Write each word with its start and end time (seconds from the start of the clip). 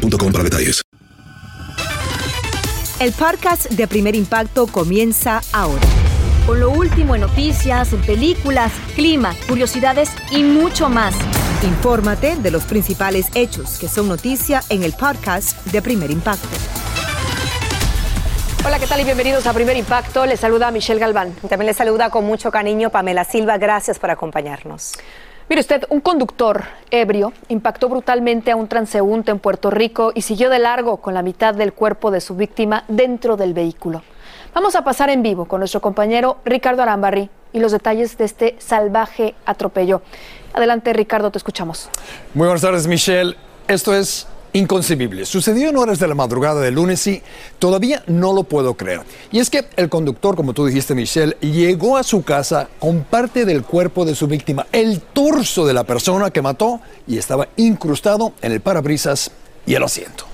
para 0.00 0.44
detalles. 0.44 0.82
El 3.00 3.12
podcast 3.12 3.70
de 3.70 3.86
Primer 3.86 4.14
Impacto 4.14 4.66
comienza 4.66 5.40
ahora. 5.52 5.80
Con 6.46 6.60
lo 6.60 6.70
último 6.70 7.14
en 7.14 7.22
noticias, 7.22 7.92
en 7.92 8.00
películas, 8.02 8.72
clima, 8.94 9.34
curiosidades 9.48 10.10
y 10.30 10.42
mucho 10.42 10.88
más. 10.88 11.14
Infórmate 11.62 12.36
de 12.36 12.50
los 12.50 12.64
principales 12.64 13.28
hechos 13.34 13.78
que 13.78 13.88
son 13.88 14.08
noticia 14.08 14.62
en 14.68 14.82
el 14.82 14.92
podcast 14.92 15.64
de 15.66 15.80
Primer 15.80 16.10
Impacto. 16.10 16.48
Hola, 18.66 18.78
¿qué 18.78 18.86
tal 18.86 19.00
y 19.00 19.04
bienvenidos 19.04 19.46
a 19.46 19.54
Primer 19.54 19.76
Impacto? 19.76 20.26
Les 20.26 20.38
saluda 20.38 20.70
Michelle 20.70 21.00
Galván. 21.00 21.32
También 21.48 21.66
les 21.66 21.76
saluda 21.76 22.10
con 22.10 22.26
mucho 22.26 22.50
cariño 22.50 22.90
Pamela 22.90 23.24
Silva. 23.24 23.56
Gracias 23.56 23.98
por 23.98 24.10
acompañarnos. 24.10 24.92
Mire 25.50 25.62
usted, 25.62 25.84
un 25.88 26.00
conductor 26.00 26.62
ebrio 26.92 27.32
impactó 27.48 27.88
brutalmente 27.88 28.52
a 28.52 28.56
un 28.56 28.68
transeúnte 28.68 29.32
en 29.32 29.40
Puerto 29.40 29.68
Rico 29.68 30.12
y 30.14 30.22
siguió 30.22 30.48
de 30.48 30.60
largo 30.60 30.98
con 30.98 31.12
la 31.12 31.22
mitad 31.22 31.56
del 31.56 31.72
cuerpo 31.72 32.12
de 32.12 32.20
su 32.20 32.36
víctima 32.36 32.84
dentro 32.86 33.36
del 33.36 33.52
vehículo. 33.52 34.04
Vamos 34.54 34.76
a 34.76 34.84
pasar 34.84 35.10
en 35.10 35.24
vivo 35.24 35.46
con 35.46 35.58
nuestro 35.58 35.80
compañero 35.80 36.38
Ricardo 36.44 36.82
Arambarri 36.82 37.30
y 37.52 37.58
los 37.58 37.72
detalles 37.72 38.16
de 38.16 38.26
este 38.26 38.56
salvaje 38.60 39.34
atropello. 39.44 40.02
Adelante, 40.52 40.92
Ricardo, 40.92 41.32
te 41.32 41.38
escuchamos. 41.38 41.90
Muy 42.32 42.46
buenas 42.46 42.62
tardes, 42.62 42.86
Michelle. 42.86 43.34
Esto 43.66 43.92
es 43.92 44.28
inconcebible. 44.52 45.24
Sucedió 45.26 45.68
en 45.68 45.76
horas 45.76 45.98
de 45.98 46.08
la 46.08 46.14
madrugada 46.14 46.60
del 46.60 46.74
lunes 46.74 47.06
y 47.06 47.22
todavía 47.58 48.02
no 48.06 48.32
lo 48.32 48.44
puedo 48.44 48.74
creer. 48.74 49.02
Y 49.30 49.38
es 49.38 49.50
que 49.50 49.66
el 49.76 49.88
conductor, 49.88 50.36
como 50.36 50.52
tú 50.52 50.66
dijiste, 50.66 50.94
Michelle, 50.94 51.36
llegó 51.40 51.96
a 51.96 52.02
su 52.02 52.22
casa 52.22 52.68
con 52.78 53.04
parte 53.04 53.44
del 53.44 53.62
cuerpo 53.62 54.04
de 54.04 54.14
su 54.14 54.26
víctima, 54.26 54.66
el 54.72 55.00
torso 55.00 55.66
de 55.66 55.74
la 55.74 55.84
persona 55.84 56.30
que 56.30 56.42
mató, 56.42 56.80
y 57.06 57.18
estaba 57.18 57.48
incrustado 57.56 58.32
en 58.42 58.52
el 58.52 58.60
parabrisas 58.60 59.30
y 59.66 59.74
el 59.74 59.82
asiento. 59.82 60.24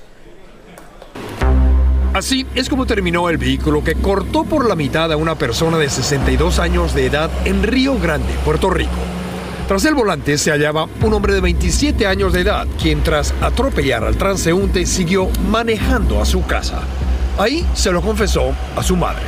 Así 2.13 2.47
es 2.55 2.67
como 2.67 2.87
terminó 2.87 3.29
el 3.29 3.37
vehículo 3.37 3.83
que 3.83 3.93
cortó 3.93 4.43
por 4.43 4.67
la 4.67 4.75
mitad 4.75 5.11
a 5.11 5.17
una 5.17 5.35
persona 5.35 5.77
de 5.77 5.87
62 5.87 6.57
años 6.57 6.95
de 6.95 7.05
edad 7.05 7.29
en 7.45 7.61
Río 7.61 7.99
Grande, 7.99 8.33
Puerto 8.43 8.71
Rico. 8.71 9.16
Tras 9.67 9.83
el 9.83 9.95
volante 9.95 10.37
se 10.37 10.51
hallaba 10.51 10.87
un 11.01 11.13
hombre 11.13 11.33
de 11.33 11.41
27 11.41 12.07
años 12.07 12.31
de 12.31 12.39
edad, 12.39 12.65
quien 12.81 13.03
tras 13.03 13.33
atropellar 13.41 14.05
al 14.05 14.15
transeúnte 14.15 14.85
siguió 14.85 15.27
manejando 15.49 16.21
a 16.21 16.25
su 16.25 16.45
casa. 16.45 16.83
Ahí 17.37 17.65
se 17.73 17.91
lo 17.91 18.01
confesó 18.01 18.53
a 18.77 18.81
su 18.81 18.95
madre. 18.95 19.23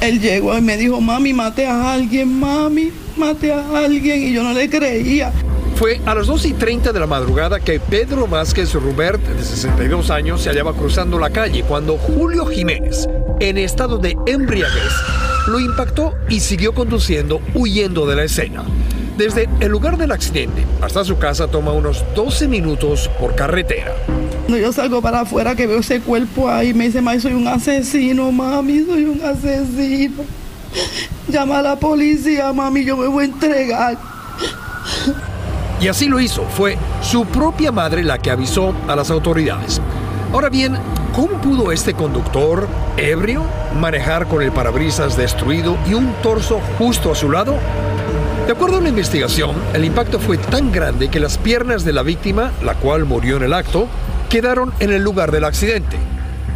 Él 0.00 0.20
llegó 0.20 0.58
y 0.58 0.60
me 0.60 0.76
dijo, 0.76 1.00
mami, 1.00 1.32
mate 1.32 1.64
a 1.68 1.92
alguien, 1.92 2.40
mami, 2.40 2.90
mate 3.16 3.52
a 3.52 3.84
alguien, 3.84 4.20
y 4.20 4.32
yo 4.32 4.42
no 4.42 4.52
le 4.52 4.68
creía. 4.68 5.30
Fue 5.76 6.00
a 6.06 6.14
las 6.16 6.26
2 6.26 6.46
y 6.46 6.52
30 6.54 6.92
de 6.92 6.98
la 6.98 7.06
madrugada 7.06 7.60
que 7.60 7.78
Pedro 7.78 8.26
Vázquez 8.26 8.74
Rubert, 8.74 9.22
de 9.22 9.44
62 9.44 10.10
años, 10.10 10.42
se 10.42 10.48
hallaba 10.48 10.72
cruzando 10.72 11.20
la 11.20 11.30
calle 11.30 11.62
cuando 11.62 11.98
Julio 11.98 12.46
Jiménez, 12.46 13.08
en 13.38 13.58
estado 13.58 13.98
de 13.98 14.16
embriaguez, 14.26 14.92
lo 15.46 15.60
impactó 15.60 16.14
y 16.28 16.40
siguió 16.40 16.74
conduciendo 16.74 17.40
huyendo 17.54 18.06
de 18.06 18.16
la 18.16 18.24
escena. 18.24 18.64
Desde 19.16 19.48
el 19.60 19.70
lugar 19.70 19.96
del 19.96 20.10
accidente 20.10 20.66
hasta 20.82 21.04
su 21.04 21.18
casa 21.18 21.46
toma 21.46 21.72
unos 21.72 22.04
12 22.16 22.48
minutos 22.48 23.08
por 23.20 23.36
carretera. 23.36 23.94
Cuando 24.46 24.58
yo 24.58 24.72
salgo 24.72 25.00
para 25.00 25.20
afuera 25.20 25.54
que 25.54 25.68
veo 25.68 25.78
ese 25.78 26.00
cuerpo 26.00 26.50
ahí, 26.50 26.74
me 26.74 26.86
dice, 26.86 27.00
mami, 27.00 27.20
soy 27.20 27.32
un 27.32 27.46
asesino, 27.46 28.32
mami, 28.32 28.84
soy 28.84 29.04
un 29.04 29.22
asesino. 29.22 30.24
Llama 31.28 31.60
a 31.60 31.62
la 31.62 31.76
policía, 31.76 32.52
mami, 32.52 32.84
yo 32.84 32.96
me 32.96 33.06
voy 33.06 33.22
a 33.22 33.26
entregar. 33.26 33.98
Y 35.80 35.86
así 35.86 36.08
lo 36.08 36.18
hizo. 36.18 36.42
Fue 36.56 36.76
su 37.00 37.24
propia 37.24 37.70
madre 37.70 38.02
la 38.02 38.18
que 38.18 38.32
avisó 38.32 38.74
a 38.88 38.96
las 38.96 39.10
autoridades. 39.10 39.80
Ahora 40.32 40.48
bien, 40.48 40.76
¿cómo 41.14 41.40
pudo 41.40 41.70
este 41.70 41.94
conductor 41.94 42.66
ebrio 42.96 43.44
manejar 43.80 44.26
con 44.26 44.42
el 44.42 44.50
parabrisas 44.50 45.16
destruido 45.16 45.78
y 45.88 45.94
un 45.94 46.12
torso 46.22 46.60
justo 46.78 47.12
a 47.12 47.14
su 47.14 47.30
lado? 47.30 47.54
De 48.46 48.52
acuerdo 48.52 48.76
a 48.76 48.80
una 48.80 48.90
investigación, 48.90 49.56
el 49.72 49.86
impacto 49.86 50.20
fue 50.20 50.36
tan 50.36 50.70
grande 50.70 51.08
que 51.08 51.18
las 51.18 51.38
piernas 51.38 51.82
de 51.82 51.94
la 51.94 52.02
víctima, 52.02 52.52
la 52.62 52.74
cual 52.74 53.06
murió 53.06 53.38
en 53.38 53.44
el 53.44 53.54
acto, 53.54 53.88
quedaron 54.28 54.74
en 54.80 54.92
el 54.92 55.02
lugar 55.02 55.32
del 55.32 55.44
accidente. 55.44 55.96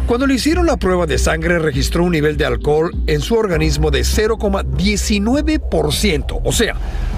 Cuando 0.05 0.27
le 0.27 0.35
hicieron 0.35 0.67
la 0.67 0.77
prueba 0.77 1.07
de 1.07 1.17
sangre 1.17 1.57
registró 1.57 2.03
un 2.03 2.11
nivel 2.11 2.37
de 2.37 2.45
alcohol 2.45 2.93
en 3.07 3.21
su 3.21 3.33
organismo 3.33 3.89
de 3.89 4.01
0,19%, 4.01 6.41
o 6.43 6.51
sea, 6.51 6.75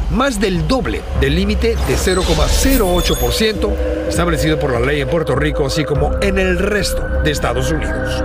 más 0.10 0.40
del 0.40 0.66
doble 0.70 1.02
del 1.20 1.36
límite 1.36 1.76
de 1.76 1.98
0,08% 1.98 3.76
establecido 4.08 4.58
por 4.58 4.72
la 4.72 4.80
ley 4.80 5.02
en 5.02 5.10
Puerto 5.10 5.36
Rico, 5.36 5.66
así 5.66 5.84
como 5.84 6.12
en 6.22 6.40
el 6.40 6.58
resto 6.58 7.06
de 7.26 7.32
Estados 7.32 7.74
Unidos. 7.74 8.24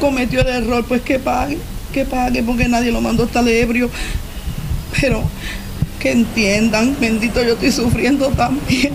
Cometió 0.00 0.40
el 0.40 0.48
error, 0.48 0.84
pues 0.84 1.02
que 1.02 1.20
pague, 1.20 1.58
que 1.92 2.04
pague, 2.04 2.42
porque 2.42 2.66
nadie 2.66 2.90
lo 2.90 3.00
mandó 3.00 3.22
estar 3.22 3.46
ebrio 3.46 3.88
pero 5.00 5.22
que 5.98 6.12
entiendan, 6.12 6.96
bendito, 7.00 7.42
yo 7.42 7.54
estoy 7.54 7.72
sufriendo 7.72 8.28
también. 8.28 8.92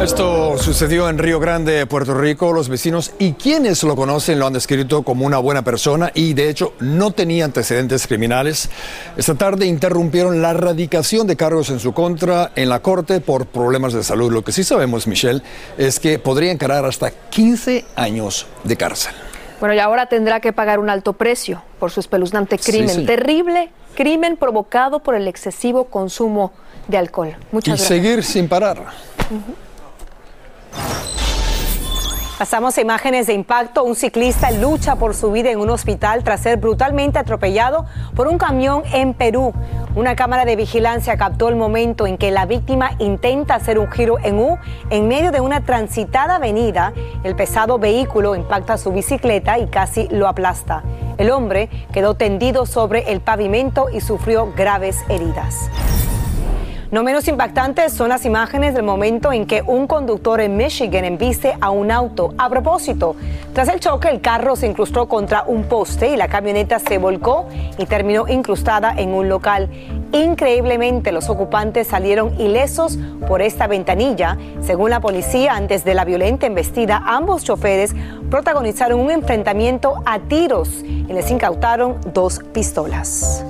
Esto 0.00 0.58
sucedió 0.58 1.08
en 1.08 1.18
Río 1.18 1.40
Grande, 1.40 1.86
Puerto 1.86 2.14
Rico. 2.14 2.52
Los 2.52 2.68
vecinos 2.68 3.12
y 3.18 3.32
quienes 3.32 3.82
lo 3.82 3.96
conocen 3.96 4.38
lo 4.38 4.46
han 4.46 4.52
descrito 4.52 5.02
como 5.02 5.24
una 5.24 5.38
buena 5.38 5.62
persona 5.62 6.12
y 6.14 6.34
de 6.34 6.50
hecho 6.50 6.74
no 6.80 7.12
tenía 7.12 7.44
antecedentes 7.44 8.06
criminales. 8.06 8.68
Esta 9.16 9.34
tarde 9.34 9.66
interrumpieron 9.66 10.42
la 10.42 10.50
erradicación 10.50 11.26
de 11.26 11.36
cargos 11.36 11.70
en 11.70 11.80
su 11.80 11.92
contra 11.92 12.52
en 12.56 12.68
la 12.68 12.80
corte 12.80 13.20
por 13.20 13.46
problemas 13.46 13.94
de 13.94 14.04
salud. 14.04 14.32
Lo 14.32 14.44
que 14.44 14.52
sí 14.52 14.64
sabemos, 14.64 15.06
Michelle, 15.06 15.42
es 15.78 15.98
que 15.98 16.18
podría 16.18 16.52
encarar 16.52 16.84
hasta 16.84 17.10
15 17.10 17.84
años 17.96 18.46
de 18.64 18.76
cárcel. 18.76 19.14
Bueno, 19.60 19.74
y 19.74 19.78
ahora 19.78 20.06
tendrá 20.06 20.40
que 20.40 20.52
pagar 20.52 20.78
un 20.78 20.90
alto 20.90 21.14
precio 21.14 21.62
por 21.78 21.90
su 21.90 22.00
espeluznante 22.00 22.58
crimen. 22.58 23.06
Terrible 23.06 23.70
crimen 23.94 24.36
provocado 24.36 25.00
por 25.00 25.14
el 25.14 25.26
excesivo 25.26 25.84
consumo 25.84 26.52
de 26.88 26.98
alcohol. 26.98 27.36
Muchas 27.50 27.80
y 27.80 27.84
seguir 27.84 28.22
sin 28.22 28.48
parar. 28.48 28.84
Pasamos 32.38 32.76
a 32.76 32.82
imágenes 32.82 33.26
de 33.26 33.32
impacto. 33.32 33.82
Un 33.82 33.96
ciclista 33.96 34.50
lucha 34.50 34.96
por 34.96 35.14
su 35.14 35.32
vida 35.32 35.50
en 35.50 35.58
un 35.58 35.70
hospital 35.70 36.22
tras 36.22 36.40
ser 36.40 36.58
brutalmente 36.58 37.18
atropellado 37.18 37.86
por 38.14 38.28
un 38.28 38.36
camión 38.36 38.82
en 38.92 39.14
Perú. 39.14 39.54
Una 39.94 40.14
cámara 40.16 40.44
de 40.44 40.54
vigilancia 40.54 41.16
captó 41.16 41.48
el 41.48 41.56
momento 41.56 42.06
en 42.06 42.18
que 42.18 42.30
la 42.30 42.44
víctima 42.44 42.90
intenta 42.98 43.54
hacer 43.54 43.78
un 43.78 43.90
giro 43.90 44.18
en 44.22 44.38
U 44.38 44.58
en 44.90 45.08
medio 45.08 45.32
de 45.32 45.40
una 45.40 45.64
transitada 45.64 46.36
avenida. 46.36 46.92
El 47.24 47.36
pesado 47.36 47.78
vehículo 47.78 48.36
impacta 48.36 48.76
su 48.76 48.92
bicicleta 48.92 49.58
y 49.58 49.68
casi 49.68 50.06
lo 50.08 50.28
aplasta. 50.28 50.82
El 51.16 51.30
hombre 51.30 51.70
quedó 51.90 52.16
tendido 52.16 52.66
sobre 52.66 53.12
el 53.12 53.22
pavimento 53.22 53.88
y 53.90 54.02
sufrió 54.02 54.52
graves 54.54 54.98
heridas. 55.08 55.70
No 56.92 57.02
menos 57.02 57.26
impactantes 57.26 57.92
son 57.92 58.10
las 58.10 58.24
imágenes 58.24 58.72
del 58.74 58.84
momento 58.84 59.32
en 59.32 59.46
que 59.46 59.62
un 59.62 59.88
conductor 59.88 60.40
en 60.40 60.56
Michigan 60.56 61.04
embiste 61.04 61.56
a 61.60 61.70
un 61.70 61.90
auto. 61.90 62.32
A 62.38 62.48
propósito, 62.48 63.16
tras 63.52 63.68
el 63.68 63.80
choque, 63.80 64.08
el 64.08 64.20
carro 64.20 64.54
se 64.54 64.68
incrustó 64.68 65.08
contra 65.08 65.42
un 65.48 65.64
poste 65.64 66.10
y 66.10 66.16
la 66.16 66.28
camioneta 66.28 66.78
se 66.78 66.98
volcó 66.98 67.46
y 67.78 67.86
terminó 67.86 68.28
incrustada 68.28 68.94
en 68.96 69.14
un 69.14 69.28
local. 69.28 69.68
Increíblemente, 70.12 71.10
los 71.10 71.28
ocupantes 71.28 71.88
salieron 71.88 72.40
ilesos 72.40 72.98
por 73.26 73.42
esta 73.42 73.66
ventanilla. 73.66 74.36
Según 74.62 74.90
la 74.90 75.00
policía, 75.00 75.54
antes 75.56 75.84
de 75.84 75.94
la 75.94 76.04
violenta 76.04 76.46
embestida, 76.46 77.02
ambos 77.06 77.44
choferes 77.44 77.94
protagonizaron 78.30 79.00
un 79.00 79.10
enfrentamiento 79.10 80.02
a 80.06 80.18
tiros 80.20 80.68
y 80.84 81.12
les 81.12 81.30
incautaron 81.30 81.96
dos 82.12 82.40
pistolas. 82.52 83.45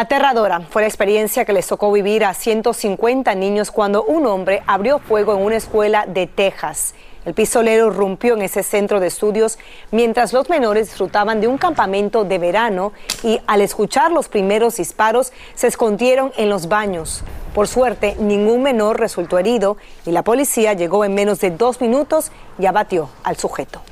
Aterradora 0.00 0.62
fue 0.70 0.80
la 0.80 0.88
experiencia 0.88 1.44
que 1.44 1.52
les 1.52 1.66
tocó 1.66 1.92
vivir 1.92 2.24
a 2.24 2.32
150 2.32 3.34
niños 3.34 3.70
cuando 3.70 4.02
un 4.02 4.24
hombre 4.24 4.62
abrió 4.66 4.98
fuego 4.98 5.34
en 5.34 5.42
una 5.42 5.56
escuela 5.56 6.06
de 6.06 6.26
Texas. 6.26 6.94
El 7.26 7.34
pistolero 7.34 7.90
rompió 7.90 8.32
en 8.32 8.40
ese 8.40 8.62
centro 8.62 8.98
de 8.98 9.08
estudios 9.08 9.58
mientras 9.90 10.32
los 10.32 10.48
menores 10.48 10.88
disfrutaban 10.88 11.42
de 11.42 11.48
un 11.48 11.58
campamento 11.58 12.24
de 12.24 12.38
verano 12.38 12.94
y 13.22 13.42
al 13.46 13.60
escuchar 13.60 14.10
los 14.10 14.28
primeros 14.28 14.78
disparos 14.78 15.34
se 15.54 15.66
escondieron 15.66 16.32
en 16.38 16.48
los 16.48 16.68
baños. 16.68 17.22
Por 17.54 17.68
suerte, 17.68 18.16
ningún 18.18 18.62
menor 18.62 18.98
resultó 18.98 19.38
herido 19.38 19.76
y 20.06 20.12
la 20.12 20.24
policía 20.24 20.72
llegó 20.72 21.04
en 21.04 21.12
menos 21.12 21.40
de 21.40 21.50
dos 21.50 21.82
minutos 21.82 22.32
y 22.58 22.64
abatió 22.64 23.10
al 23.22 23.36
sujeto. 23.36 23.82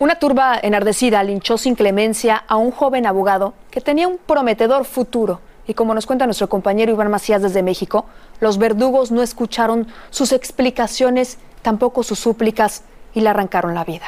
Una 0.00 0.16
turba 0.16 0.58
enardecida 0.60 1.22
linchó 1.22 1.56
sin 1.56 1.76
clemencia 1.76 2.42
a 2.48 2.56
un 2.56 2.72
joven 2.72 3.06
abogado 3.06 3.54
que 3.70 3.80
tenía 3.80 4.08
un 4.08 4.18
prometedor 4.18 4.84
futuro. 4.84 5.40
Y 5.68 5.74
como 5.74 5.94
nos 5.94 6.04
cuenta 6.04 6.26
nuestro 6.26 6.48
compañero 6.48 6.92
Iván 6.92 7.10
Macías 7.10 7.40
desde 7.42 7.62
México, 7.62 8.04
los 8.40 8.58
verdugos 8.58 9.12
no 9.12 9.22
escucharon 9.22 9.86
sus 10.10 10.32
explicaciones, 10.32 11.38
tampoco 11.62 12.02
sus 12.02 12.18
súplicas 12.18 12.82
y 13.14 13.20
le 13.20 13.28
arrancaron 13.28 13.74
la 13.74 13.84
vida. 13.84 14.06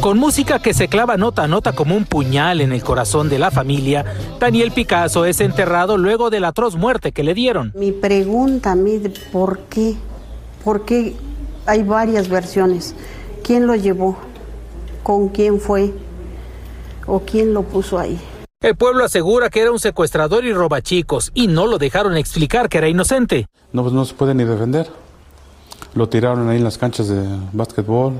Con 0.00 0.18
música 0.18 0.58
que 0.58 0.74
se 0.74 0.88
clava 0.88 1.16
nota 1.16 1.44
a 1.44 1.48
nota 1.48 1.74
como 1.74 1.94
un 1.94 2.06
puñal 2.06 2.62
en 2.62 2.72
el 2.72 2.82
corazón 2.82 3.28
de 3.28 3.38
la 3.38 3.50
familia, 3.50 4.04
Daniel 4.40 4.72
Picasso 4.72 5.26
es 5.26 5.40
enterrado 5.40 5.98
luego 5.98 6.30
de 6.30 6.40
la 6.40 6.48
atroz 6.48 6.74
muerte 6.74 7.12
que 7.12 7.22
le 7.22 7.34
dieron. 7.34 7.72
Mi 7.76 7.92
pregunta 7.92 8.74
¿por 9.30 9.60
qué? 9.68 9.94
¿Por 10.64 10.84
qué 10.84 11.14
hay 11.66 11.82
varias 11.82 12.28
versiones. 12.28 12.94
¿Quién 13.44 13.66
lo 13.66 13.74
llevó? 13.74 14.16
¿Con 15.02 15.28
quién 15.28 15.60
fue? 15.60 15.92
¿O 17.06 17.20
quién 17.20 17.52
lo 17.54 17.62
puso 17.62 17.98
ahí? 17.98 18.20
El 18.60 18.76
pueblo 18.76 19.04
asegura 19.04 19.50
que 19.50 19.60
era 19.60 19.72
un 19.72 19.80
secuestrador 19.80 20.44
y 20.44 20.52
robachicos 20.52 21.32
y 21.34 21.48
no 21.48 21.66
lo 21.66 21.78
dejaron 21.78 22.16
explicar 22.16 22.68
que 22.68 22.78
era 22.78 22.88
inocente. 22.88 23.48
No, 23.72 23.82
pues 23.82 23.92
no 23.92 24.04
se 24.04 24.14
puede 24.14 24.34
ni 24.34 24.44
defender. 24.44 24.88
Lo 25.94 26.08
tiraron 26.08 26.48
ahí 26.48 26.58
en 26.58 26.64
las 26.64 26.78
canchas 26.78 27.08
de 27.08 27.24
básquetbol 27.52 28.14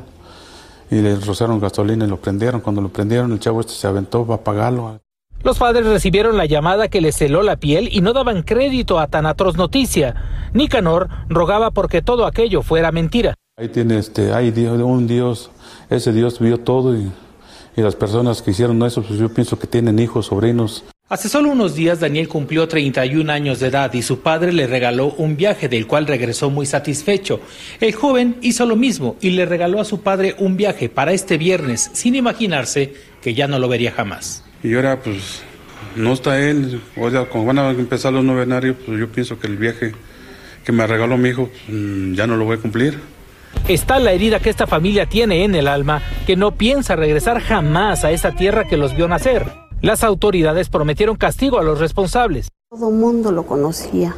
y 0.91 0.97
le 0.97 1.17
rociaron 1.17 1.61
gasolina 1.61 2.05
y 2.05 2.09
lo 2.09 2.17
prendieron. 2.17 2.61
Cuando 2.61 2.83
lo 2.83 2.89
prendieron, 2.89 3.31
el 3.33 3.39
chavo 3.39 3.61
este 3.61 3.73
se 3.73 3.87
aventó 3.87 4.25
para 4.25 4.41
apagarlo. 4.41 5.01
Los 5.45 5.59
padres 5.59 5.87
recibieron 5.87 6.37
la 6.37 6.47
llamada 6.47 6.87
que 6.87 7.01
les 7.01 7.17
celó 7.17 7.43
la 7.43 7.57
piel 7.57 7.89
y 7.91 8.01
no 8.01 8.13
daban 8.13 8.43
crédito 8.43 9.01
a 9.01 9.09
tan 9.09 9.27
atroz 9.27 9.57
noticia. 9.57 10.15
Nicanor 10.55 11.09
rogaba 11.29 11.73
porque 11.73 12.01
todo 12.01 12.27
aquello 12.27 12.63
fuera 12.63 12.93
mentira. 12.93 13.35
Ahí 13.57 13.69
tiene 13.69 13.99
este, 13.99 14.33
hay 14.33 14.51
un 14.51 15.09
Dios, 15.09 15.51
ese 15.91 16.13
Dios 16.13 16.39
vio 16.39 16.59
todo 16.59 16.97
y, 16.97 17.11
y 17.77 17.83
las 17.83 17.97
personas 17.97 18.41
que 18.41 18.53
hicieron 18.53 18.81
eso, 18.85 19.03
pues 19.03 19.19
yo 19.19 19.35
pienso 19.35 19.59
que 19.59 19.67
tienen 19.67 19.99
hijos, 19.99 20.27
sobrinos. 20.27 20.85
Hace 21.09 21.29
solo 21.29 21.51
unos 21.51 21.75
días 21.75 21.99
Daniel 21.99 22.29
cumplió 22.29 22.69
31 22.69 23.31
años 23.31 23.59
de 23.59 23.67
edad 23.67 23.93
y 23.93 24.03
su 24.03 24.21
padre 24.21 24.53
le 24.53 24.69
regaló 24.69 25.13
un 25.19 25.37
viaje 25.37 25.69
del 25.69 25.89
cual 25.89 26.07
regresó 26.07 26.51
muy 26.51 26.67
satisfecho. 26.67 27.41
El 27.81 27.93
joven 27.95 28.37
hizo 28.43 28.65
lo 28.65 28.77
mismo 28.77 29.17
y 29.21 29.31
le 29.31 29.45
regaló 29.45 29.81
a 29.81 29.85
su 29.85 30.03
padre 30.03 30.37
un 30.39 30.57
viaje 30.57 30.89
para 30.89 31.13
este 31.13 31.37
viernes 31.37 31.91
sin 31.93 32.15
imaginarse 32.15 32.95
que 33.21 33.35
ya 33.35 33.49
no 33.49 33.59
lo 33.59 33.69
vería 33.69 33.91
jamás. 33.91 34.45
Y 34.63 34.75
ahora 34.75 35.01
pues 35.01 35.43
no 35.97 36.13
está 36.13 36.39
él, 36.39 36.81
o 36.97 37.11
sea, 37.11 37.29
como 37.29 37.47
van 37.47 37.59
a 37.59 37.71
empezar 37.71 38.13
los 38.13 38.25
novenarios, 38.25 38.77
pues 38.87 38.99
yo 38.99 39.09
pienso 39.09 39.39
que 39.39 39.47
el 39.47 39.57
viaje 39.57 39.93
que 40.65 40.73
me 40.73 40.87
regaló 40.87 41.17
mi 41.17 41.31
hijo 41.31 41.51
mm, 41.69 42.15
ya 42.15 42.27
no 42.27 42.37
lo 42.37 42.45
voy 42.45 42.57
a 42.57 42.61
cumplir. 42.61 42.99
Está 43.69 43.99
la 43.99 44.13
herida 44.13 44.41
que 44.41 44.51
esta 44.51 44.67
familia 44.67 45.07
tiene 45.07 45.45
en 45.45 45.55
el 45.55 45.69
alma, 45.69 46.03
que 46.27 46.37
no 46.37 46.53
piensa 46.53 46.97
regresar 46.97 47.41
jamás 47.41 48.05
a 48.05 48.11
esa 48.11 48.33
tierra 48.33 48.67
que 48.67 48.77
los 48.77 48.97
vio 48.97 49.09
nacer. 49.09 49.53
Las 49.83 50.05
autoridades 50.05 50.69
prometieron 50.69 51.17
castigo 51.17 51.59
a 51.59 51.65
los 51.65 51.79
responsables. 51.79 52.49
Todo 52.71 52.89
el 52.89 52.95
mundo 52.95 53.33
lo 53.33 53.45
conocía. 53.45 54.15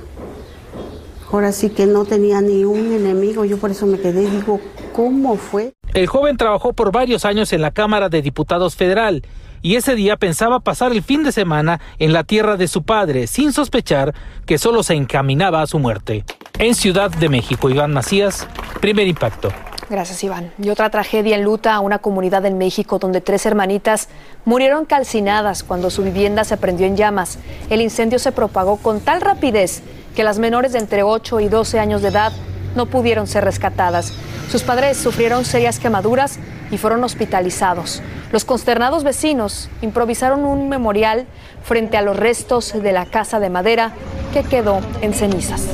Ahora 1.32 1.52
sí 1.52 1.70
que 1.70 1.86
no 1.86 2.04
tenía 2.04 2.40
ni 2.40 2.64
un 2.64 2.92
enemigo, 2.92 3.44
yo 3.44 3.58
por 3.58 3.70
eso 3.70 3.86
me 3.86 3.98
quedé 3.98 4.22
y 4.22 4.26
digo, 4.26 4.60
¿cómo 4.92 5.36
fue? 5.36 5.72
El 5.92 6.06
joven 6.06 6.36
trabajó 6.36 6.74
por 6.74 6.92
varios 6.92 7.24
años 7.24 7.52
en 7.52 7.60
la 7.60 7.72
Cámara 7.72 8.08
de 8.08 8.22
Diputados 8.22 8.76
Federal 8.76 9.22
y 9.64 9.76
ese 9.76 9.94
día 9.94 10.18
pensaba 10.18 10.60
pasar 10.60 10.92
el 10.92 11.02
fin 11.02 11.24
de 11.24 11.32
semana 11.32 11.80
en 11.98 12.12
la 12.12 12.22
tierra 12.22 12.58
de 12.58 12.68
su 12.68 12.82
padre, 12.82 13.26
sin 13.26 13.50
sospechar 13.50 14.14
que 14.44 14.58
solo 14.58 14.82
se 14.82 14.92
encaminaba 14.92 15.62
a 15.62 15.66
su 15.66 15.78
muerte. 15.78 16.22
En 16.58 16.74
Ciudad 16.74 17.10
de 17.10 17.30
México, 17.30 17.70
Iván 17.70 17.94
Macías, 17.94 18.46
primer 18.82 19.08
impacto. 19.08 19.48
Gracias, 19.88 20.22
Iván. 20.22 20.52
Y 20.62 20.68
otra 20.68 20.90
tragedia 20.90 21.36
en 21.36 21.44
luta 21.44 21.74
a 21.74 21.80
una 21.80 21.98
comunidad 21.98 22.44
en 22.44 22.58
México 22.58 22.98
donde 22.98 23.22
tres 23.22 23.46
hermanitas 23.46 24.10
murieron 24.44 24.84
calcinadas 24.84 25.62
cuando 25.62 25.88
su 25.88 26.02
vivienda 26.02 26.44
se 26.44 26.58
prendió 26.58 26.86
en 26.86 26.98
llamas. 26.98 27.38
El 27.70 27.80
incendio 27.80 28.18
se 28.18 28.32
propagó 28.32 28.76
con 28.76 29.00
tal 29.00 29.22
rapidez 29.22 29.82
que 30.14 30.24
las 30.24 30.38
menores 30.38 30.74
de 30.74 30.80
entre 30.80 31.02
8 31.02 31.40
y 31.40 31.48
12 31.48 31.78
años 31.78 32.02
de 32.02 32.08
edad 32.08 32.32
no 32.74 32.86
pudieron 32.86 33.26
ser 33.26 33.44
rescatadas. 33.44 34.12
Sus 34.50 34.62
padres 34.62 34.96
sufrieron 34.96 35.44
serias 35.44 35.78
quemaduras 35.78 36.38
y 36.70 36.78
fueron 36.78 37.04
hospitalizados. 37.04 38.02
Los 38.32 38.44
consternados 38.44 39.04
vecinos 39.04 39.68
improvisaron 39.82 40.44
un 40.44 40.68
memorial 40.68 41.26
frente 41.62 41.96
a 41.96 42.02
los 42.02 42.16
restos 42.16 42.72
de 42.72 42.92
la 42.92 43.06
casa 43.06 43.40
de 43.40 43.50
madera 43.50 43.92
que 44.32 44.42
quedó 44.42 44.80
en 45.00 45.14
cenizas. 45.14 45.68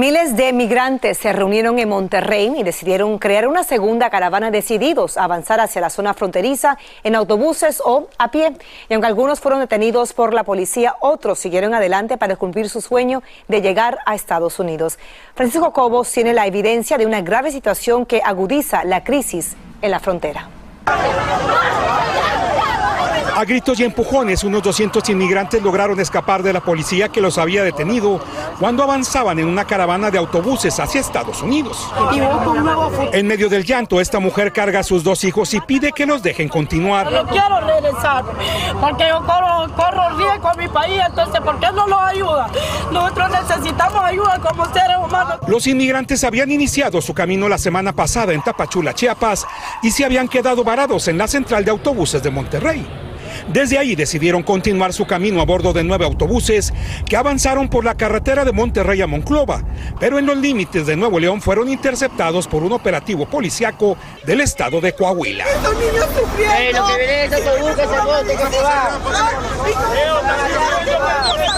Miles 0.00 0.34
de 0.34 0.54
migrantes 0.54 1.18
se 1.18 1.30
reunieron 1.30 1.78
en 1.78 1.90
Monterrey 1.90 2.50
y 2.56 2.62
decidieron 2.62 3.18
crear 3.18 3.46
una 3.46 3.64
segunda 3.64 4.08
caravana 4.08 4.50
decididos 4.50 5.18
a 5.18 5.24
avanzar 5.24 5.60
hacia 5.60 5.82
la 5.82 5.90
zona 5.90 6.14
fronteriza 6.14 6.78
en 7.04 7.14
autobuses 7.14 7.82
o 7.84 8.08
a 8.16 8.30
pie. 8.30 8.54
Y 8.88 8.94
aunque 8.94 9.08
algunos 9.08 9.40
fueron 9.40 9.60
detenidos 9.60 10.14
por 10.14 10.32
la 10.32 10.42
policía, 10.42 10.94
otros 11.00 11.38
siguieron 11.38 11.74
adelante 11.74 12.16
para 12.16 12.36
cumplir 12.36 12.70
su 12.70 12.80
sueño 12.80 13.22
de 13.46 13.60
llegar 13.60 13.98
a 14.06 14.14
Estados 14.14 14.58
Unidos. 14.58 14.98
Francisco 15.34 15.74
Cobos 15.74 16.10
tiene 16.10 16.32
la 16.32 16.46
evidencia 16.46 16.96
de 16.96 17.04
una 17.04 17.20
grave 17.20 17.52
situación 17.52 18.06
que 18.06 18.22
agudiza 18.24 18.84
la 18.84 19.04
crisis 19.04 19.54
en 19.82 19.90
la 19.90 20.00
frontera. 20.00 20.48
A 23.40 23.46
gritos 23.46 23.80
y 23.80 23.84
empujones, 23.84 24.44
unos 24.44 24.62
200 24.62 25.08
inmigrantes 25.08 25.62
lograron 25.62 25.98
escapar 25.98 26.42
de 26.42 26.52
la 26.52 26.60
policía 26.60 27.08
que 27.08 27.22
los 27.22 27.38
había 27.38 27.62
detenido 27.62 28.20
cuando 28.58 28.82
avanzaban 28.82 29.38
en 29.38 29.46
una 29.46 29.64
caravana 29.64 30.10
de 30.10 30.18
autobuses 30.18 30.78
hacia 30.78 31.00
Estados 31.00 31.40
Unidos. 31.40 31.90
En 33.14 33.26
medio 33.26 33.48
del 33.48 33.64
llanto, 33.64 33.98
esta 33.98 34.20
mujer 34.20 34.52
carga 34.52 34.80
a 34.80 34.82
sus 34.82 35.02
dos 35.02 35.24
hijos 35.24 35.54
y 35.54 35.60
pide 35.62 35.92
que 35.92 36.04
los 36.04 36.22
dejen 36.22 36.50
continuar. 36.50 37.10
Yo 37.10 37.26
quiero 37.28 37.60
regresar, 37.62 38.26
porque 38.78 39.08
yo 39.08 39.24
corro, 39.24 39.74
corro 39.74 40.18
riesgo 40.18 40.50
en 40.52 40.58
mi 40.58 40.68
país, 40.68 41.00
entonces 41.08 41.40
¿por 41.40 41.58
qué 41.60 41.68
no 41.74 41.86
los 41.86 41.98
ayuda? 41.98 42.50
Nosotros 42.92 43.30
necesitamos 43.30 44.04
ayuda 44.04 44.38
como 44.38 44.66
seres 44.66 44.98
humanos. 45.02 45.38
Los 45.46 45.66
inmigrantes 45.66 46.24
habían 46.24 46.50
iniciado 46.50 47.00
su 47.00 47.14
camino 47.14 47.48
la 47.48 47.56
semana 47.56 47.94
pasada 47.94 48.34
en 48.34 48.42
Tapachula, 48.42 48.92
Chiapas, 48.92 49.46
y 49.82 49.92
se 49.92 50.04
habían 50.04 50.28
quedado 50.28 50.62
varados 50.62 51.08
en 51.08 51.16
la 51.16 51.26
central 51.26 51.64
de 51.64 51.70
autobuses 51.70 52.22
de 52.22 52.28
Monterrey. 52.28 53.09
Desde 53.48 53.78
ahí 53.78 53.94
decidieron 53.94 54.42
continuar 54.42 54.92
su 54.92 55.06
camino 55.06 55.40
a 55.40 55.44
bordo 55.44 55.72
de 55.72 55.84
nueve 55.84 56.04
autobuses 56.04 56.72
que 57.08 57.16
avanzaron 57.16 57.68
por 57.68 57.84
la 57.84 57.96
carretera 57.96 58.44
de 58.44 58.52
Monterrey 58.52 59.00
a 59.00 59.06
Monclova, 59.06 59.62
pero 59.98 60.18
en 60.18 60.26
los 60.26 60.36
límites 60.36 60.86
de 60.86 60.96
Nuevo 60.96 61.18
León 61.18 61.40
fueron 61.40 61.68
interceptados 61.68 62.46
por 62.46 62.62
un 62.62 62.72
operativo 62.72 63.26
policiaco 63.26 63.96
del 64.26 64.40
estado 64.40 64.80
de 64.80 64.94
Coahuila. 64.94 65.44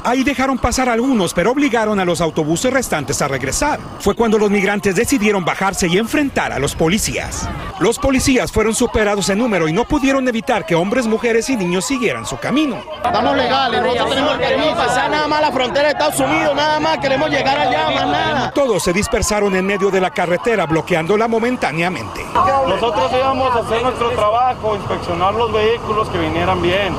Ahí 0.04 0.24
dejaron 0.24 0.58
pasar 0.58 0.88
algunos, 0.88 1.32
pero 1.32 1.52
obligaron 1.52 2.00
a 2.00 2.04
los 2.04 2.20
autobuses 2.20 2.72
restantes 2.72 3.22
a 3.22 3.28
regresar. 3.28 3.78
Fue 4.00 4.14
cuando 4.14 4.38
los 4.38 4.50
migrantes 4.50 4.96
decidieron 4.96 5.44
bajarse 5.44 5.86
y 5.86 5.98
enfrentar 5.98 6.52
a 6.52 6.58
los 6.58 6.74
policías. 6.74 7.48
Los 7.78 7.98
policías 7.98 8.50
fueron 8.50 8.74
superados 8.74 9.28
en 9.28 9.38
número 9.38 9.68
y 9.68 9.72
no 9.72 9.86
pudieron 9.86 10.26
evitar 10.26 10.66
que 10.66 10.74
hombres, 10.74 11.06
mujeres 11.06 11.50
y 11.50 11.56
niños 11.62 11.84
siguieran 11.84 12.26
su 12.26 12.36
camino. 12.38 12.82
Estamos 13.04 13.36
legales, 13.36 13.82
nosotros 13.82 14.08
tenemos 14.10 14.32
el 14.34 14.38
permiso, 14.40 14.74
pasar 14.74 15.10
nada 15.10 15.28
más 15.28 15.40
la 15.40 15.52
frontera 15.52 15.84
de 15.84 15.92
Estados 15.92 16.20
Unidos, 16.20 16.54
nada 16.54 16.80
más 16.80 16.98
queremos 16.98 17.30
llegar 17.30 17.58
allá, 17.58 17.90
más 17.90 18.06
nada. 18.06 18.50
Todos 18.52 18.82
se 18.82 18.92
dispersaron 18.92 19.54
en 19.54 19.66
medio 19.66 19.90
de 19.90 20.00
la 20.00 20.10
carretera, 20.10 20.66
bloqueándola 20.66 21.28
momentáneamente. 21.28 22.24
Nosotros 22.66 23.10
íbamos 23.12 23.54
a 23.54 23.60
hacer 23.60 23.82
nuestro 23.82 24.10
trabajo, 24.10 24.76
inspeccionar 24.76 25.34
los 25.34 25.52
vehículos 25.52 26.08
que 26.08 26.18
vinieran 26.18 26.60
bien. 26.60 26.94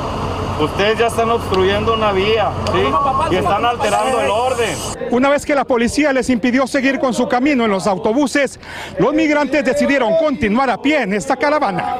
Ustedes 0.60 1.00
ya 1.00 1.08
están 1.08 1.32
obstruyendo 1.32 1.96
una 1.96 2.12
vía 2.12 2.51
¿sí? 2.72 3.34
y 3.34 3.36
están 3.38 3.65
alterando 3.65 4.22
el 4.22 4.29
orden. 4.29 4.77
Una 5.10 5.29
vez 5.29 5.46
que 5.46 5.55
la 5.55 5.65
policía 5.65 6.13
les 6.13 6.29
impidió 6.29 6.67
seguir 6.67 7.00
con 7.00 7.13
su 7.13 7.27
camino 7.27 7.65
en 7.65 7.72
los 7.72 7.88
autobuses, 7.88 8.60
los 9.00 9.13
migrantes 9.13 9.65
decidieron 9.65 10.15
continuar 10.17 10.70
a 10.70 10.77
pie 10.77 11.01
en 11.01 11.13
esta 11.13 11.36
caravana. 11.36 11.98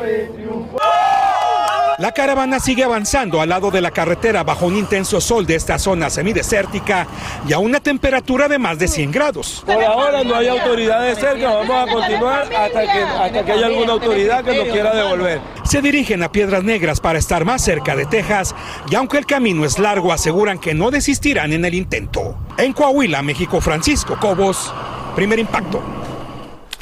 La 2.00 2.12
caravana 2.12 2.60
sigue 2.60 2.84
avanzando 2.84 3.42
al 3.42 3.50
lado 3.50 3.70
de 3.70 3.82
la 3.82 3.92
carretera 3.92 4.44
bajo 4.44 4.66
un 4.66 4.76
intenso 4.76 5.22
sol 5.22 5.46
de 5.46 5.56
esta 5.56 5.78
zona 5.78 6.10
semidesértica 6.10 7.08
y 7.48 7.54
a 7.54 7.60
una 7.60 7.80
temperatura 7.80 8.48
de 8.48 8.58
más 8.58 8.80
de 8.80 8.88
100 8.88 9.12
grados. 9.12 9.64
Por 9.66 9.84
ahora 9.84 10.24
no 10.24 10.36
hay 10.36 10.48
autoridades 10.48 11.20
cerca, 11.20 11.54
vamos 11.54 11.90
a 11.90 11.92
continuar 11.92 12.54
hasta 12.54 12.82
que, 12.82 13.04
hasta 13.04 13.46
que 13.46 13.52
haya 13.52 13.66
alguna 13.68 13.94
autoridad 13.94 14.44
que 14.44 14.56
nos 14.56 14.68
quiera 14.70 14.96
devolver. 14.96 15.42
se 15.64 15.82
dirigen 15.82 16.24
a 16.24 16.32
Piedras 16.32 16.64
Negras 16.64 17.00
para 17.00 17.20
estar 17.20 17.46
más 17.46 17.62
cerca 17.62 17.96
de 17.96 18.06
Texas 18.06 18.56
y 18.90 18.96
aunque 18.96 19.18
el 19.18 19.26
camino 19.26 19.66
es 19.66 19.78
largo 19.78 20.12
aseguran 20.12 20.60
que 20.60 20.74
no 20.74 20.90
desistirán 20.90 21.54
en 21.54 21.66
el 21.66 21.74
intento. 21.74 22.36
En 22.58 22.74
Coahuila, 22.74 23.22
México, 23.22 23.62
Francisco 23.62 24.18
Cobos, 24.20 24.74
primer 25.16 25.40
impacto. 25.40 25.82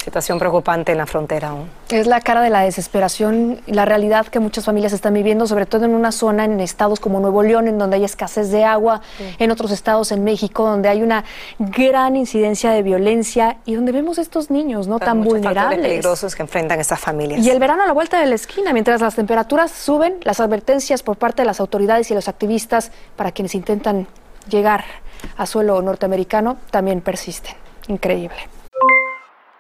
Situación 0.04 0.40
preocupante 0.40 0.94
en 0.94 0.98
la 0.98 1.06
frontera 1.06 1.50
aún. 1.50 1.70
Es 1.90 2.08
la 2.08 2.22
cara 2.22 2.42
de 2.42 2.50
la 2.50 2.62
desesperación 2.62 3.62
y 3.68 3.74
la 3.74 3.86
realidad 3.86 4.26
que 4.26 4.40
muchas 4.40 4.66
familias 4.66 4.94
están 4.94 5.14
viviendo, 5.14 5.46
sobre 5.46 5.68
todo 5.68 5.86
en 5.86 5.94
una 5.94 6.12
zona, 6.12 6.46
en 6.46 6.60
estados 6.60 7.00
como 7.00 7.20
Nuevo 7.20 7.44
León, 7.44 7.68
en 7.68 7.78
donde 7.78 7.98
hay 7.98 8.04
escasez 8.04 8.50
de 8.50 8.66
agua, 8.66 9.02
en 9.38 9.52
otros 9.52 9.70
estados 9.70 10.12
en 10.12 10.24
México, 10.24 10.66
donde 10.66 10.90
hay 10.90 11.04
una 11.04 11.24
gran 11.60 12.16
incidencia 12.16 12.72
de 12.72 12.82
violencia 12.82 13.58
y 13.64 13.76
donde 13.76 13.92
vemos 13.92 14.18
estos 14.18 14.50
niños 14.50 14.88
no 14.88 14.98
tan 14.98 15.24
vulnerables. 15.24 15.80
peligrosos 15.80 16.36
que 16.36 16.42
enfrentan 16.42 16.80
estas 16.80 17.00
familias. 17.00 17.46
Y 17.46 17.52
el 17.52 17.60
verano 17.60 17.84
a 17.84 17.86
la 17.86 17.94
vuelta 17.94 18.20
de 18.20 18.26
la 18.26 18.34
esquina, 18.34 18.74
mientras 18.74 19.02
las 19.02 19.14
temperaturas 19.14 19.70
suben, 19.70 20.16
las 20.24 20.40
advertencias 20.40 21.04
por 21.04 21.18
parte 21.18 21.44
de 21.44 21.46
las 21.46 21.60
autoridades 21.60 22.10
y 22.10 22.16
los 22.16 22.28
activistas 22.28 22.92
para 23.16 23.32
quienes 23.32 23.54
intentan 23.54 24.08
llegar 24.50 24.84
a 25.38 25.46
suelo 25.46 25.80
norteamericano 25.84 26.58
también 26.72 27.02
persisten. 27.02 27.54
Increíble. 27.88 28.61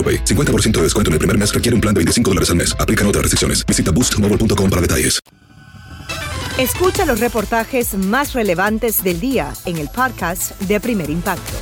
AroPay. 0.00 0.24
50% 0.24 0.70
de 0.78 0.82
descuento 0.84 1.10
en 1.10 1.14
el 1.14 1.18
primer 1.18 1.36
mes 1.36 1.52
requiere 1.52 1.74
un 1.74 1.82
plan 1.82 1.92
de 1.92 1.98
25 1.98 2.30
dólares 2.30 2.48
al 2.48 2.56
mes. 2.56 2.74
Aplican 2.80 3.06
otras 3.06 3.22
restricciones. 3.22 3.66
Visita 3.66 3.90
boostmobile.com 3.90 4.70
para 4.70 4.80
detalles. 4.80 5.20
Escucha 6.58 7.06
los 7.06 7.20
reportajes 7.20 7.94
más 7.94 8.34
relevantes 8.34 9.02
del 9.02 9.18
día 9.18 9.52
en 9.64 9.78
el 9.78 9.88
podcast 9.88 10.60
de 10.60 10.78
Primer 10.78 11.08
Impacto. 11.08 11.56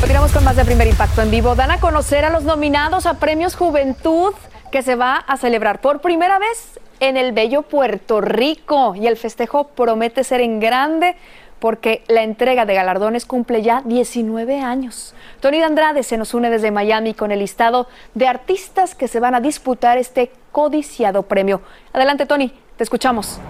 Continuamos 0.00 0.32
con 0.32 0.42
más 0.42 0.56
de 0.56 0.64
Primer 0.64 0.88
Impacto 0.88 1.22
en 1.22 1.30
vivo. 1.30 1.54
Dan 1.54 1.70
a 1.70 1.78
conocer 1.78 2.24
a 2.24 2.30
los 2.30 2.42
nominados 2.42 3.06
a 3.06 3.20
Premios 3.20 3.54
Juventud 3.54 4.34
que 4.72 4.82
se 4.82 4.96
va 4.96 5.18
a 5.18 5.36
celebrar 5.36 5.80
por 5.80 6.00
primera 6.00 6.40
vez 6.40 6.80
en 6.98 7.16
el 7.16 7.30
bello 7.32 7.62
Puerto 7.62 8.20
Rico. 8.20 8.96
Y 8.96 9.06
el 9.06 9.16
festejo 9.16 9.68
promete 9.68 10.24
ser 10.24 10.40
en 10.40 10.58
grande 10.58 11.14
porque 11.58 12.02
la 12.08 12.22
entrega 12.22 12.66
de 12.66 12.74
galardones 12.74 13.24
cumple 13.24 13.62
ya 13.62 13.82
19 13.84 14.60
años. 14.60 15.14
Tony 15.40 15.58
de 15.58 15.64
Andrade 15.64 16.02
se 16.02 16.16
nos 16.16 16.34
une 16.34 16.50
desde 16.50 16.70
Miami 16.70 17.14
con 17.14 17.32
el 17.32 17.40
listado 17.40 17.88
de 18.14 18.28
artistas 18.28 18.94
que 18.94 19.08
se 19.08 19.20
van 19.20 19.34
a 19.34 19.40
disputar 19.40 19.98
este 19.98 20.30
codiciado 20.52 21.22
premio. 21.22 21.60
Adelante, 21.92 22.26
Tony, 22.26 22.52
te 22.76 22.84
escuchamos. 22.84 23.40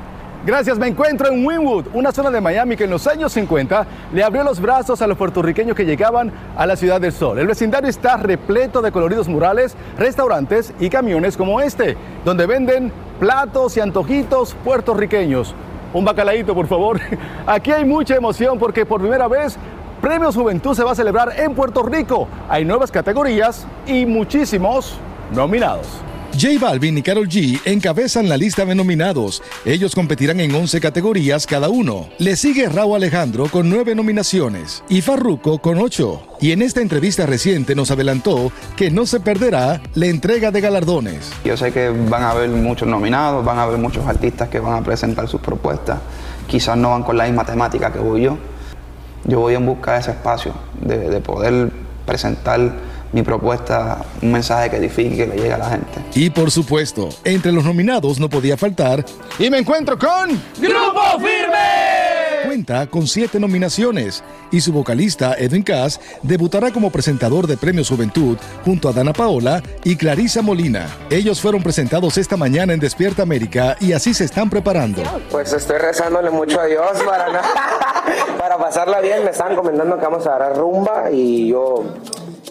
Gracias, 0.46 0.78
me 0.78 0.86
encuentro 0.86 1.28
en 1.28 1.44
Winwood, 1.44 1.86
una 1.92 2.12
zona 2.12 2.30
de 2.30 2.40
Miami 2.40 2.76
que 2.76 2.84
en 2.84 2.90
los 2.90 3.08
años 3.08 3.32
50 3.32 3.84
le 4.14 4.22
abrió 4.22 4.44
los 4.44 4.60
brazos 4.60 5.02
a 5.02 5.08
los 5.08 5.18
puertorriqueños 5.18 5.74
que 5.74 5.84
llegaban 5.84 6.32
a 6.56 6.66
la 6.66 6.76
Ciudad 6.76 7.00
del 7.00 7.10
Sol. 7.10 7.40
El 7.40 7.48
vecindario 7.48 7.90
está 7.90 8.16
repleto 8.16 8.80
de 8.80 8.92
coloridos 8.92 9.26
murales, 9.26 9.74
restaurantes 9.98 10.72
y 10.78 10.88
camiones 10.88 11.36
como 11.36 11.60
este, 11.60 11.96
donde 12.24 12.46
venden 12.46 12.92
platos 13.18 13.76
y 13.76 13.80
antojitos 13.80 14.54
puertorriqueños. 14.64 15.56
Un 15.96 16.04
bacalaíto, 16.04 16.54
por 16.54 16.66
favor. 16.66 17.00
Aquí 17.46 17.72
hay 17.72 17.86
mucha 17.86 18.14
emoción 18.16 18.58
porque 18.58 18.84
por 18.84 19.00
primera 19.00 19.28
vez 19.28 19.56
Premios 20.02 20.34
Juventud 20.34 20.74
se 20.74 20.84
va 20.84 20.92
a 20.92 20.94
celebrar 20.94 21.32
en 21.40 21.54
Puerto 21.54 21.82
Rico. 21.82 22.28
Hay 22.50 22.66
nuevas 22.66 22.92
categorías 22.92 23.66
y 23.86 24.04
muchísimos 24.04 24.98
nominados. 25.34 25.88
J 26.38 26.58
Balvin 26.60 26.98
y 26.98 27.02
Carol 27.02 27.28
G 27.28 27.58
encabezan 27.64 28.28
la 28.28 28.36
lista 28.36 28.66
de 28.66 28.74
nominados. 28.74 29.42
Ellos 29.64 29.94
competirán 29.94 30.38
en 30.40 30.54
11 30.54 30.82
categorías 30.82 31.46
cada 31.46 31.70
uno. 31.70 32.10
Le 32.18 32.36
sigue 32.36 32.68
Raúl 32.68 32.96
Alejandro 32.96 33.46
con 33.50 33.70
9 33.70 33.94
nominaciones 33.94 34.84
y 34.90 35.00
Farruko 35.00 35.58
con 35.60 35.78
8. 35.78 36.36
Y 36.42 36.52
en 36.52 36.60
esta 36.60 36.82
entrevista 36.82 37.24
reciente 37.24 37.74
nos 37.74 37.90
adelantó 37.90 38.52
que 38.76 38.90
no 38.90 39.06
se 39.06 39.20
perderá 39.20 39.80
la 39.94 40.06
entrega 40.06 40.50
de 40.50 40.60
galardones. 40.60 41.32
Yo 41.42 41.56
sé 41.56 41.72
que 41.72 41.88
van 41.88 42.22
a 42.24 42.32
haber 42.32 42.50
muchos 42.50 42.86
nominados, 42.86 43.42
van 43.42 43.58
a 43.58 43.62
haber 43.62 43.78
muchos 43.78 44.06
artistas 44.06 44.50
que 44.50 44.60
van 44.60 44.82
a 44.82 44.84
presentar 44.84 45.28
sus 45.28 45.40
propuestas. 45.40 46.00
Quizás 46.46 46.76
no 46.76 46.90
van 46.90 47.02
con 47.02 47.16
la 47.16 47.24
misma 47.24 47.46
temática 47.46 47.90
que 47.90 47.98
voy 47.98 48.22
yo. 48.22 48.36
Yo 49.24 49.40
voy 49.40 49.54
en 49.54 49.64
busca 49.64 49.94
de 49.94 50.00
ese 50.00 50.10
espacio, 50.10 50.52
de, 50.82 50.98
de 50.98 51.20
poder 51.20 51.70
presentar 52.04 52.74
mi 53.12 53.22
propuesta, 53.22 54.04
un 54.22 54.32
mensaje 54.32 54.70
que 54.70 54.76
edifique, 54.76 55.16
que 55.16 55.26
le 55.26 55.36
llegue 55.36 55.52
a 55.52 55.58
la 55.58 55.70
gente. 55.70 56.00
Y 56.14 56.30
por 56.30 56.50
supuesto, 56.50 57.08
entre 57.24 57.52
los 57.52 57.64
nominados 57.64 58.18
no 58.18 58.28
podía 58.28 58.56
faltar. 58.56 59.04
Y 59.38 59.50
me 59.50 59.58
encuentro 59.58 59.98
con. 59.98 60.30
¡Grupo 60.58 61.18
Firme! 61.18 62.06
Cuenta 62.46 62.86
con 62.86 63.06
siete 63.06 63.40
nominaciones 63.40 64.22
y 64.52 64.60
su 64.60 64.72
vocalista 64.72 65.34
Edwin 65.36 65.62
Cass 65.62 66.00
debutará 66.22 66.70
como 66.70 66.90
presentador 66.90 67.46
de 67.46 67.56
Premios 67.56 67.88
Juventud 67.88 68.38
junto 68.64 68.88
a 68.88 68.92
Dana 68.92 69.12
Paola 69.12 69.62
y 69.82 69.96
Clarisa 69.96 70.42
Molina. 70.42 70.86
Ellos 71.10 71.40
fueron 71.40 71.62
presentados 71.62 72.16
esta 72.18 72.36
mañana 72.36 72.72
en 72.72 72.80
Despierta 72.80 73.22
América 73.22 73.76
y 73.80 73.92
así 73.92 74.14
se 74.14 74.24
están 74.24 74.48
preparando. 74.48 75.02
Pues 75.30 75.52
estoy 75.52 75.78
rezándole 75.78 76.30
mucho 76.30 76.60
a 76.60 76.66
Dios 76.66 76.92
para, 77.04 77.26
para 78.38 78.58
pasarla 78.58 79.00
bien. 79.00 79.24
Me 79.24 79.30
están 79.30 79.56
comentando 79.56 79.98
que 79.98 80.04
vamos 80.04 80.26
a 80.26 80.38
dar 80.38 80.56
rumba 80.56 81.10
y 81.10 81.48
yo 81.48 81.84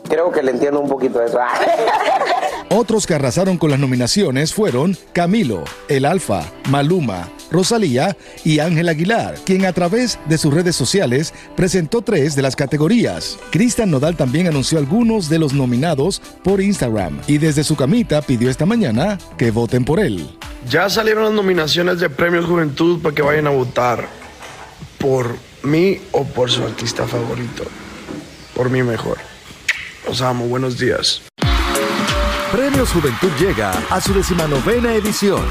creo 0.07 0.31
que 0.31 0.41
le 0.41 0.51
entiendo 0.51 0.79
un 0.79 0.89
poquito 0.89 1.21
eso. 1.21 1.39
Otros 2.69 3.05
que 3.05 3.13
arrasaron 3.13 3.57
con 3.57 3.69
las 3.69 3.79
nominaciones 3.79 4.53
fueron 4.53 4.97
Camilo, 5.13 5.63
El 5.87 6.03
Alfa, 6.03 6.43
Maluma, 6.69 7.29
Rosalía 7.51 8.17
y 8.43 8.59
Ángel 8.59 8.89
Aguilar, 8.89 9.35
quien 9.45 9.65
a 9.65 9.73
través 9.73 10.19
de 10.27 10.37
sus 10.37 10.53
redes 10.53 10.75
sociales 10.75 11.33
presentó 11.55 12.01
tres 12.01 12.35
de 12.35 12.41
las 12.41 12.55
categorías. 12.55 13.37
Cristian 13.51 13.91
Nodal 13.91 14.17
también 14.17 14.47
anunció 14.47 14.79
algunos 14.79 15.29
de 15.29 15.39
los 15.39 15.53
nominados 15.53 16.21
por 16.43 16.59
Instagram 16.59 17.19
y 17.27 17.37
desde 17.37 17.63
su 17.63 17.75
camita 17.75 18.21
pidió 18.21 18.49
esta 18.49 18.65
mañana 18.65 19.17
que 19.37 19.51
voten 19.51 19.85
por 19.85 19.99
él. 19.99 20.27
Ya 20.67 20.89
salieron 20.89 21.25
las 21.25 21.33
nominaciones 21.33 21.99
de 21.99 22.09
Premios 22.09 22.45
Juventud 22.45 23.01
para 23.01 23.13
que 23.13 23.21
vayan 23.21 23.47
a 23.47 23.51
votar 23.51 24.07
por 24.97 25.35
mí 25.63 25.99
o 26.11 26.23
por 26.23 26.49
su 26.49 26.63
artista 26.63 27.05
favorito. 27.07 27.63
Por 28.55 28.69
mí 28.69 28.81
mejor. 28.81 29.17
Los 30.05 30.21
amo, 30.21 30.45
buenos 30.45 30.77
días. 30.77 31.21
Premios 32.51 32.91
Juventud 32.91 33.31
llega 33.39 33.71
a 33.89 33.99
su 33.99 34.13
decimanovena 34.13 34.93
edición. 34.93 35.43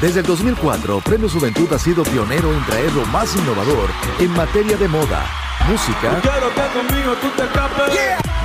Desde 0.00 0.20
el 0.20 0.26
2004, 0.26 1.00
Premios 1.00 1.32
Juventud 1.32 1.70
ha 1.72 1.78
sido 1.78 2.04
pionero 2.04 2.52
en 2.52 2.64
traer 2.66 2.92
lo 2.92 3.04
más 3.06 3.34
innovador 3.36 3.90
en 4.18 4.30
materia 4.30 4.76
de 4.76 4.88
moda, 4.88 5.26
música 5.68 6.22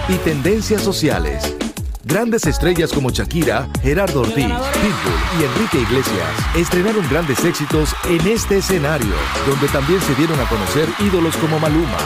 y 0.10 0.16
tendencias 0.18 0.82
sociales. 0.82 1.56
Grandes 2.04 2.46
estrellas 2.46 2.92
como 2.92 3.10
Shakira, 3.10 3.70
Gerardo 3.82 4.22
Ortiz, 4.22 4.46
Pitbull 4.46 5.40
y 5.40 5.44
Enrique 5.44 5.80
Iglesias 5.80 6.30
estrenaron 6.56 7.08
grandes 7.10 7.44
éxitos 7.46 7.96
en 8.04 8.28
este 8.28 8.58
escenario, 8.58 9.14
donde 9.48 9.68
también 9.68 10.02
se 10.02 10.14
dieron 10.16 10.40
a 10.40 10.50
conocer 10.50 10.88
ídolos 11.00 11.36
como 11.38 11.60
Maluma, 11.60 11.98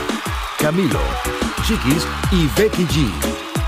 Camilo, 0.57 1.01
Chiquis 1.63 2.05
y 2.31 2.47
Becky 2.59 2.85
G. 2.85 3.09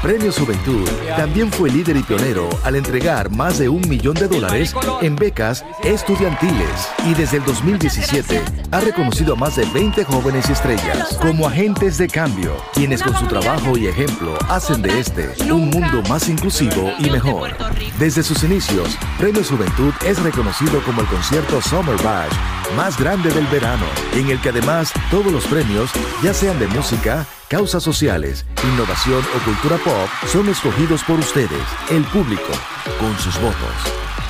Premio 0.02 0.32
Juventud 0.32 0.90
también 1.16 1.52
fue 1.52 1.70
líder 1.70 1.96
y 1.96 2.02
pionero 2.02 2.50
al 2.64 2.76
entregar 2.76 3.30
más 3.30 3.60
de 3.60 3.70
un 3.70 3.88
millón 3.88 4.16
de 4.16 4.28
dólares 4.28 4.74
en 5.02 5.16
becas 5.16 5.64
estudiantiles 5.84 6.90
y 7.06 7.14
desde 7.14 7.38
el 7.38 7.46
2017 7.46 8.42
ha 8.72 8.80
reconocido 8.80 9.34
a 9.34 9.36
más 9.36 9.56
de 9.58 9.66
20 9.66 10.04
jóvenes 10.06 10.50
y 10.50 10.54
estrellas 10.54 11.20
como 11.22 11.46
agentes 11.46 12.00
de 12.00 12.08
cambio, 12.08 12.56
quienes 12.74 13.04
con 13.04 13.16
su 13.16 13.28
trabajo 13.28 13.78
y 13.78 13.86
ejemplo 13.88 14.36
hacen 14.50 14.82
de 14.82 15.00
este 15.00 15.30
un 15.52 15.70
mundo 15.70 16.02
más 16.10 16.28
inclusivo 16.30 16.92
y 16.98 17.12
mejor. 17.12 17.52
Desde 18.00 18.24
sus 18.24 18.44
inicios, 18.44 18.98
Premio 19.20 19.44
Juventud 19.44 19.94
es 20.04 20.20
reconocido 20.24 20.82
como 20.84 21.02
el 21.02 21.08
concierto 21.08 21.62
Summer 21.62 22.02
Bash 22.02 22.34
más 22.76 22.98
grande 22.98 23.30
del 23.32 23.46
verano, 23.48 23.86
en 24.14 24.30
el 24.30 24.40
que 24.42 24.50
además 24.50 24.92
todos 25.10 25.32
los 25.32 25.46
premios, 25.46 25.92
ya 26.24 26.34
sean 26.34 26.58
de 26.58 26.68
música, 26.68 27.26
causas 27.52 27.84
sociales, 27.84 28.46
innovación 28.64 29.22
o 29.36 29.44
cultura 29.44 29.76
pop 29.84 30.08
son 30.26 30.48
escogidos 30.48 31.04
por 31.04 31.20
ustedes, 31.20 31.62
el 31.90 32.02
público, 32.06 32.54
con 32.98 33.14
sus 33.20 33.38
votos. 33.42 33.76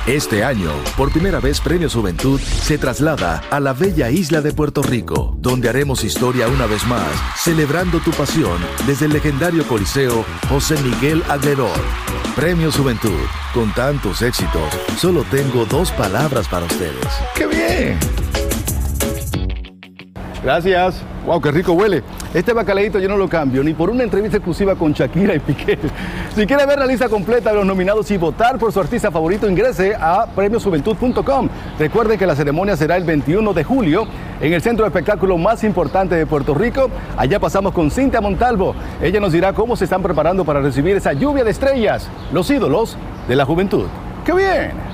Este 0.07 0.43
año, 0.43 0.71
por 0.97 1.11
primera 1.11 1.39
vez 1.39 1.61
Premio 1.61 1.87
Juventud 1.87 2.39
se 2.39 2.79
traslada 2.79 3.43
a 3.51 3.59
la 3.59 3.73
bella 3.73 4.09
isla 4.09 4.41
de 4.41 4.51
Puerto 4.53 4.81
Rico, 4.81 5.35
donde 5.37 5.69
haremos 5.69 6.03
historia 6.03 6.47
una 6.47 6.65
vez 6.65 6.83
más, 6.87 7.11
celebrando 7.37 7.99
tu 7.99 8.09
pasión 8.09 8.59
desde 8.87 9.05
el 9.05 9.13
legendario 9.13 9.67
Coliseo 9.67 10.25
José 10.49 10.75
Miguel 10.81 11.23
Agleror. 11.29 11.79
Premio 12.35 12.71
Juventud, 12.71 13.21
con 13.53 13.71
tantos 13.75 14.23
éxitos, 14.23 14.73
solo 14.97 15.23
tengo 15.29 15.65
dos 15.65 15.91
palabras 15.91 16.47
para 16.47 16.65
ustedes. 16.65 17.07
¡Qué 17.35 17.45
bien! 17.45 17.99
Gracias. 20.43 20.95
Wow, 21.25 21.39
qué 21.39 21.51
rico 21.51 21.73
huele. 21.73 22.01
Este 22.33 22.51
bacalaíto 22.51 22.97
yo 22.97 23.07
no 23.07 23.15
lo 23.15 23.29
cambio 23.29 23.63
ni 23.63 23.73
por 23.73 23.91
una 23.91 24.03
entrevista 24.03 24.37
exclusiva 24.37 24.75
con 24.75 24.91
Shakira 24.91 25.35
y 25.35 25.39
Piqué. 25.39 25.77
Si 26.35 26.47
quiere 26.47 26.65
ver 26.65 26.79
la 26.79 26.85
lista 26.85 27.09
completa 27.09 27.49
de 27.49 27.57
los 27.57 27.65
nominados 27.65 28.09
y 28.09 28.15
votar 28.15 28.57
por 28.57 28.71
su 28.71 28.79
artista 28.79 29.11
favorito, 29.11 29.49
ingrese 29.49 29.93
a 29.93 30.25
premiosjuventud.com. 30.33 31.49
Recuerde 31.77 32.17
que 32.17 32.25
la 32.25 32.37
ceremonia 32.37 32.77
será 32.77 32.95
el 32.95 33.03
21 33.03 33.53
de 33.53 33.63
julio 33.65 34.07
en 34.39 34.53
el 34.53 34.61
centro 34.61 34.85
de 34.85 34.87
espectáculo 34.87 35.37
más 35.37 35.65
importante 35.65 36.15
de 36.15 36.25
Puerto 36.25 36.53
Rico. 36.53 36.89
Allá 37.17 37.37
pasamos 37.37 37.73
con 37.73 37.91
Cintia 37.91 38.21
Montalvo. 38.21 38.73
Ella 39.01 39.19
nos 39.19 39.33
dirá 39.33 39.51
cómo 39.51 39.75
se 39.75 39.83
están 39.83 40.01
preparando 40.01 40.45
para 40.45 40.61
recibir 40.61 40.95
esa 40.95 41.11
lluvia 41.11 41.43
de 41.43 41.51
estrellas, 41.51 42.07
los 42.31 42.49
ídolos 42.49 42.97
de 43.27 43.35
la 43.35 43.43
juventud. 43.43 43.87
¡Qué 44.25 44.33
bien! 44.33 44.90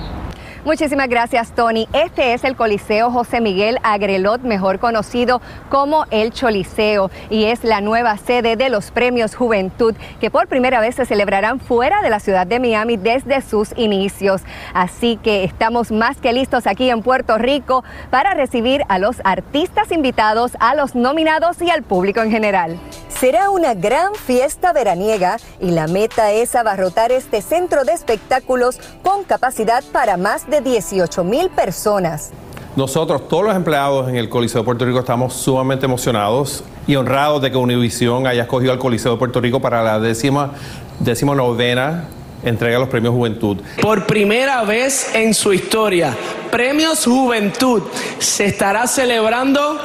Muchísimas 0.68 1.08
gracias, 1.08 1.54
Tony. 1.56 1.88
Este 1.94 2.34
es 2.34 2.44
el 2.44 2.58
Coliseo 2.58 3.10
José 3.10 3.40
Miguel 3.40 3.80
Agrelot, 3.84 4.42
mejor 4.42 4.80
conocido 4.80 5.42
como 5.70 6.06
el 6.12 6.34
Choliseo, 6.34 7.10
y 7.30 7.46
es 7.46 7.64
la 7.64 7.80
nueva 7.80 8.18
sede 8.18 8.58
de 8.58 8.68
los 8.68 8.92
Premios 8.92 9.34
Juventud, 9.34 9.96
que 10.20 10.30
por 10.30 10.50
primera 10.50 10.82
vez 10.82 10.96
se 10.96 11.06
celebrarán 11.06 11.62
fuera 11.62 12.02
de 12.02 12.10
la 12.10 12.20
ciudad 12.20 12.46
de 12.46 12.60
Miami 12.60 12.98
desde 12.98 13.42
sus 13.42 13.72
inicios. 13.78 14.42
Así 14.74 15.16
que 15.24 15.46
estamos 15.46 15.90
más 15.94 16.18
que 16.18 16.34
listos 16.34 16.68
aquí 16.68 16.90
en 16.90 17.02
Puerto 17.02 17.38
Rico 17.38 17.86
para 18.10 18.34
recibir 18.34 18.84
a 18.90 19.00
los 19.00 19.22
artistas 19.24 19.94
invitados, 19.94 20.58
a 20.60 20.76
los 20.76 20.96
nominados 20.96 21.62
y 21.62 21.70
al 21.70 21.84
público 21.84 22.20
en 22.20 22.30
general. 22.30 22.78
Será 23.08 23.50
una 23.50 23.74
gran 23.74 24.14
fiesta 24.14 24.74
veraniega 24.74 25.38
y 25.60 25.72
la 25.72 25.88
meta 25.88 26.34
es 26.34 26.54
abarrotar 26.54 27.12
este 27.12 27.42
centro 27.42 27.84
de 27.84 27.94
espectáculos 27.94 28.80
con 29.02 29.24
capacidad 29.24 29.84
para 29.92 30.18
más 30.18 30.48
de 30.62 30.70
18 30.70 31.24
mil 31.24 31.50
personas. 31.50 32.32
Nosotros, 32.76 33.28
todos 33.28 33.46
los 33.46 33.56
empleados 33.56 34.08
en 34.08 34.16
el 34.16 34.30
Coliseo 34.30 34.62
de 34.62 34.66
Puerto 34.66 34.86
Rico, 34.86 35.00
estamos 35.00 35.34
sumamente 35.34 35.86
emocionados 35.86 36.64
y 36.86 36.96
honrados 36.96 37.42
de 37.42 37.52
que 37.52 37.58
Univisión 37.58 38.28
haya 38.28 38.44
escogido 38.44 38.72
al 38.72 38.80
Coliseo 38.80 39.14
de 39.14 39.18
Puerto 39.18 39.42
Rico 39.42 39.60
para 39.60 39.84
la 39.84 40.00
décima, 40.00 40.52
décima 41.00 41.36
novena 41.36 42.06
entrega 42.44 42.76
de 42.76 42.80
los 42.80 42.90
premios 42.90 43.14
Juventud. 43.14 43.58
Por 43.82 44.06
primera 44.06 44.64
vez 44.64 45.14
en 45.16 45.34
su 45.34 45.54
historia, 45.54 46.16
Premios 46.52 47.06
Juventud 47.06 47.82
se 48.20 48.46
estará 48.46 48.86
celebrando 48.88 49.80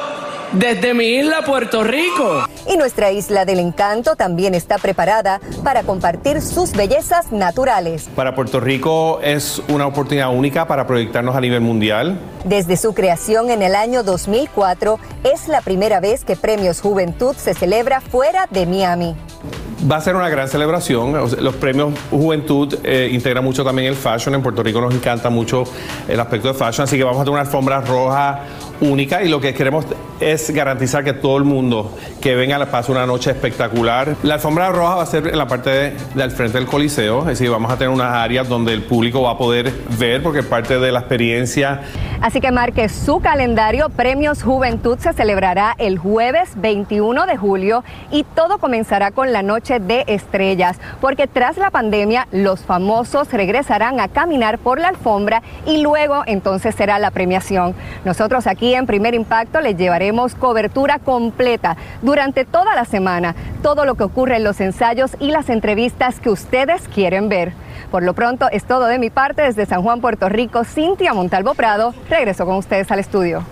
desde 0.53 0.95
mi 0.95 1.05
isla 1.05 1.43
Puerto 1.45 1.83
Rico. 1.85 2.45
Y 2.69 2.77
nuestra 2.77 3.11
isla 3.11 3.45
del 3.45 3.59
encanto 3.59 4.17
también 4.17 4.55
está 4.55 4.79
preparada 4.79 5.41
para 5.65 5.83
compartir 5.83 6.41
sus 6.41 6.73
bellezas 6.73 7.33
naturales. 7.33 8.09
Para 8.15 8.35
Puerto 8.35 8.61
Rico 8.61 9.21
es 9.23 9.61
una 9.69 9.87
oportunidad 9.87 10.33
única 10.35 10.67
para 10.67 10.87
proyectarnos 10.87 11.35
a 11.35 11.41
nivel 11.41 11.61
mundial. 11.61 12.19
Desde 12.45 12.77
su 12.77 12.95
creación 12.95 13.51
en 13.51 13.63
el 13.63 13.75
año 13.75 14.03
2004, 14.03 14.99
es 15.25 15.49
la 15.49 15.61
primera 15.61 16.01
vez 16.01 16.25
que 16.25 16.37
Premios 16.37 16.81
Juventud 16.81 17.35
se 17.37 17.55
celebra 17.55 18.01
fuera 18.01 18.47
de 18.51 18.67
Miami. 18.67 19.17
Va 19.91 19.97
a 19.97 20.01
ser 20.01 20.15
una 20.15 20.29
gran 20.29 20.49
celebración. 20.49 21.13
Los 21.13 21.55
premios 21.57 21.93
Juventud 22.11 22.79
eh, 22.85 23.11
integran 23.13 23.43
mucho 23.43 23.65
también 23.65 23.89
el 23.89 23.97
fashion. 23.97 24.35
En 24.35 24.43
Puerto 24.43 24.63
Rico 24.63 24.81
nos 24.81 24.95
encanta 24.95 25.29
mucho 25.29 25.65
el 26.07 26.21
aspecto 26.21 26.49
de 26.49 26.55
fashion, 26.55 26.85
así 26.85 26.97
que 26.97 27.03
vamos 27.03 27.21
a 27.21 27.25
tener 27.25 27.33
una 27.33 27.41
alfombra 27.41 27.81
roja 27.81 28.43
única 28.81 29.23
y 29.23 29.29
lo 29.29 29.41
que 29.41 29.55
queremos 29.55 29.87
es 30.21 30.51
garantizar 30.51 31.05
que 31.05 31.13
todo 31.13 31.37
el 31.37 31.45
mundo 31.45 31.97
que 32.21 32.35
venga 32.35 32.59
le 32.59 32.67
pase 32.67 32.93
una 32.93 33.07
noche 33.07 33.31
espectacular. 33.31 34.17
La 34.23 34.35
alfombra 34.35 34.71
roja 34.71 34.97
va 34.97 35.03
a 35.03 35.07
ser 35.07 35.27
en 35.29 35.39
la 35.39 35.47
parte 35.47 35.71
de, 35.71 35.97
del 36.15 36.31
frente 36.31 36.59
del 36.59 36.67
coliseo, 36.67 37.21
es 37.21 37.27
decir, 37.27 37.51
vamos 37.51 37.71
a 37.73 37.77
tener 37.77 37.93
unas 37.93 38.13
áreas 38.13 38.49
donde 38.49 38.73
el 38.73 38.83
público 38.83 39.23
va 39.23 39.33
a 39.33 39.39
poder 39.39 39.73
ver 39.99 40.23
porque 40.23 40.41
es 40.41 40.47
parte 40.47 40.79
de 40.79 40.93
la 40.93 41.01
experiencia. 41.01 41.83
Así 42.21 42.41
que 42.41 42.53
marque 42.53 42.89
su 42.89 43.21
calendario, 43.21 43.89
Premios 43.89 44.43
Juventud 44.45 44.97
se 44.99 45.13
celebrará 45.13 45.75
el 45.79 45.99
jueves 45.99 46.51
21 46.57 47.27
de 47.27 47.37
julio 47.37 47.83
y 48.13 48.23
todo 48.23 48.59
comenzará 48.59 49.11
con 49.11 49.33
la 49.33 49.43
noche 49.43 49.72
de 49.81 50.05
estrellas, 50.07 50.79
porque 51.01 51.27
tras 51.27 51.57
la 51.57 51.71
pandemia 51.71 52.29
los 52.33 52.61
famosos 52.61 53.33
regresarán 53.33 54.01
a 54.01 54.09
caminar 54.09 54.59
por 54.59 54.81
la 54.81 54.89
alfombra 54.89 55.43
y 55.67 55.83
luego 55.83 56.23
entonces 56.27 56.75
será 56.75 56.99
la 56.99 57.11
premiación. 57.11 57.75
Nosotros 58.05 58.47
aquí 58.47 58.75
en 58.75 58.87
Primer 58.87 59.15
Impacto 59.15 59.61
les 59.61 59.77
llevaremos 59.77 60.35
cobertura 60.35 60.99
completa 60.99 61.77
durante 62.03 62.45
toda 62.45 62.75
la 62.75 62.85
semana, 62.85 63.35
todo 63.63 63.85
lo 63.85 63.95
que 63.95 64.05
ocurre 64.05 64.37
en 64.37 64.45
los 64.45 64.61
ensayos 64.61 65.17
y 65.21 65.31
las 65.31 65.49
entrevistas 65.49 66.21
que 66.21 66.31
ustedes 66.31 66.89
quieren 66.89 67.29
ver. 67.29 67.53
Por 67.91 68.03
lo 68.03 68.15
pronto 68.15 68.49
es 68.51 68.65
todo 68.65 68.87
de 68.87 68.99
mi 68.99 69.11
parte 69.11 69.43
desde 69.43 69.67
San 69.67 69.83
Juan, 69.83 70.01
Puerto 70.01 70.29
Rico. 70.29 70.65
Cintia 70.65 71.13
Montalvo 71.13 71.55
Prado, 71.55 71.95
regreso 72.09 72.47
con 72.47 72.57
ustedes 72.57 72.91
al 72.91 72.99
estudio. 72.99 73.45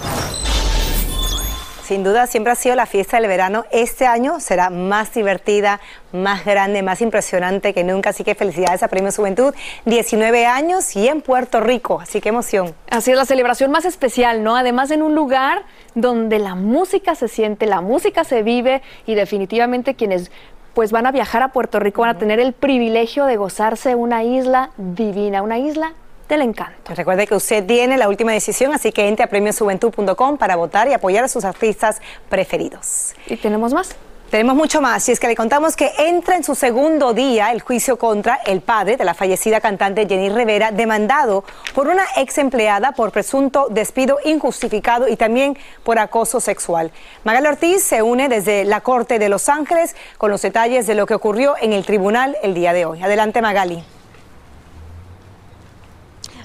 Sin 1.91 2.05
duda 2.05 2.29
siempre 2.29 2.53
ha 2.53 2.55
sido 2.55 2.77
la 2.77 2.87
fiesta 2.87 3.17
del 3.17 3.27
verano. 3.27 3.65
Este 3.73 4.07
año 4.07 4.39
será 4.39 4.71
más 4.71 5.13
divertida, 5.13 5.81
más 6.13 6.45
grande, 6.45 6.85
más 6.85 7.01
impresionante 7.01 7.75
que 7.75 7.83
nunca. 7.83 8.11
Así 8.11 8.23
que 8.23 8.37
felicidades 8.37 8.85
a 8.85 8.87
Premio 8.87 9.11
Juventud. 9.11 9.53
19 9.87 10.47
años 10.47 10.95
y 10.95 11.09
en 11.09 11.21
Puerto 11.21 11.59
Rico. 11.59 12.01
Así 12.01 12.21
que 12.21 12.29
emoción. 12.29 12.77
Así 12.91 13.11
es 13.11 13.17
la 13.17 13.25
celebración 13.25 13.73
más 13.73 13.87
especial, 13.87 14.45
¿no? 14.45 14.55
Además 14.55 14.93
en 14.93 15.03
un 15.03 15.17
lugar 15.17 15.65
donde 15.97 16.39
la 16.39 16.55
música 16.55 17.17
se 17.17 17.27
siente, 17.27 17.67
la 17.67 17.81
música 17.81 18.23
se 18.23 18.45
vive 18.45 18.83
y 19.05 19.17
definitivamente 19.17 19.97
quienes 19.97 20.31
pues 20.75 20.93
van 20.93 21.07
a 21.07 21.11
viajar 21.11 21.43
a 21.43 21.49
Puerto 21.49 21.81
Rico 21.81 22.03
van 22.03 22.11
a 22.11 22.19
tener 22.21 22.39
el 22.39 22.53
privilegio 22.53 23.25
de 23.25 23.37
gozarse 23.37 23.97
una 23.97 24.23
isla 24.23 24.71
divina, 24.77 25.43
una 25.43 25.59
isla 25.59 25.95
del 26.31 26.43
encanto. 26.43 26.95
Recuerde 26.95 27.27
que 27.27 27.35
usted 27.35 27.67
tiene 27.67 27.99
la 27.99 28.09
última 28.09 28.33
decisión, 28.33 28.73
así 28.73 28.93
que 28.93 29.07
entre 29.09 29.25
a 29.25 29.29
premiosjuventud.com 29.29 30.39
para 30.39 30.57
votar 30.57 30.89
y 30.89 30.95
apoyar 30.95 31.25
a 31.25 31.29
sus 31.29 31.45
artistas 31.45 32.01
preferidos. 32.29 33.15
¿Y 33.27 33.37
tenemos 33.37 33.75
más? 33.75 33.95
Tenemos 34.31 34.55
mucho 34.55 34.81
más, 34.81 35.09
y 35.09 35.13
es 35.13 35.19
que 35.19 35.27
le 35.27 35.35
contamos 35.35 35.75
que 35.75 35.91
entra 35.99 36.37
en 36.37 36.45
su 36.45 36.55
segundo 36.55 37.13
día 37.15 37.51
el 37.51 37.61
juicio 37.63 37.99
contra 37.99 38.37
el 38.47 38.61
padre 38.61 38.97
de 38.97 39.05
la 39.05 39.13
fallecida 39.13 39.61
cantante 39.61 40.07
Jenny 40.07 40.29
Rivera, 40.29 40.71
demandado 40.71 41.43
por 41.75 41.89
una 41.89 42.05
ex 42.17 42.39
empleada 42.39 42.93
por 42.93 43.11
presunto 43.11 43.67
despido 43.71 44.19
injustificado 44.25 45.09
y 45.09 45.17
también 45.17 45.59
por 45.83 45.99
acoso 45.99 46.39
sexual. 46.39 46.93
Magali 47.25 47.49
Ortiz 47.49 47.83
se 47.83 48.03
une 48.03 48.29
desde 48.29 48.65
la 48.65 48.83
Corte 48.83 49.19
de 49.19 49.29
Los 49.29 49.49
Ángeles 49.49 49.97
con 50.17 50.31
los 50.31 50.41
detalles 50.43 50.87
de 50.87 50.95
lo 50.95 51.07
que 51.07 51.15
ocurrió 51.15 51.57
en 51.61 51.73
el 51.73 51.85
tribunal 51.85 52.37
el 52.45 52.55
día 52.55 52.73
de 52.73 52.85
hoy. 52.85 53.03
Adelante, 53.03 53.43
Magali. 53.43 53.83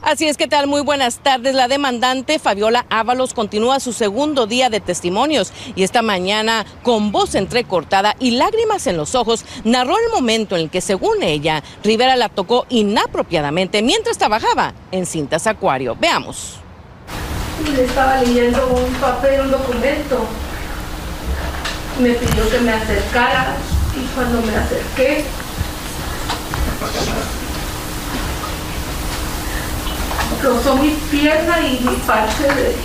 Así 0.05 0.27
es 0.27 0.37
que 0.37 0.47
tal, 0.47 0.67
muy 0.67 0.81
buenas 0.81 1.17
tardes. 1.17 1.55
La 1.55 1.67
demandante 1.67 2.37
Fabiola 2.37 2.85
Ábalos 2.91 3.33
continúa 3.33 3.79
su 3.79 3.91
segundo 3.91 4.45
día 4.45 4.69
de 4.69 4.79
testimonios 4.79 5.51
y 5.75 5.81
esta 5.81 6.03
mañana 6.03 6.63
con 6.83 7.11
voz 7.11 7.33
entrecortada 7.33 8.15
y 8.19 8.31
lágrimas 8.31 8.85
en 8.85 8.97
los 8.97 9.15
ojos 9.15 9.43
narró 9.63 9.97
el 9.97 10.11
momento 10.13 10.57
en 10.57 10.69
que 10.69 10.79
según 10.79 11.23
ella 11.23 11.63
Rivera 11.83 12.15
la 12.17 12.29
tocó 12.29 12.67
inapropiadamente 12.69 13.81
mientras 13.81 14.19
trabajaba 14.19 14.75
en 14.91 15.07
cintas 15.07 15.47
acuario. 15.47 15.97
Veamos. 15.99 16.57
Le 17.73 17.85
estaba 17.85 18.21
leyendo 18.21 18.63
un 18.67 18.93
papel, 18.97 19.41
un 19.41 19.49
documento. 19.49 20.23
Me 21.99 22.11
pidió 22.11 22.47
que 22.51 22.59
me 22.59 22.73
acercara 22.73 23.55
y 23.99 24.05
cuando 24.13 24.39
me 24.43 24.55
acerqué 24.55 25.25
rozó 30.45 30.75
mi 30.75 30.89
pierna 31.09 31.59
y 31.59 31.79
mi 31.83 31.95
parte 32.05 32.43
de, 32.43 32.75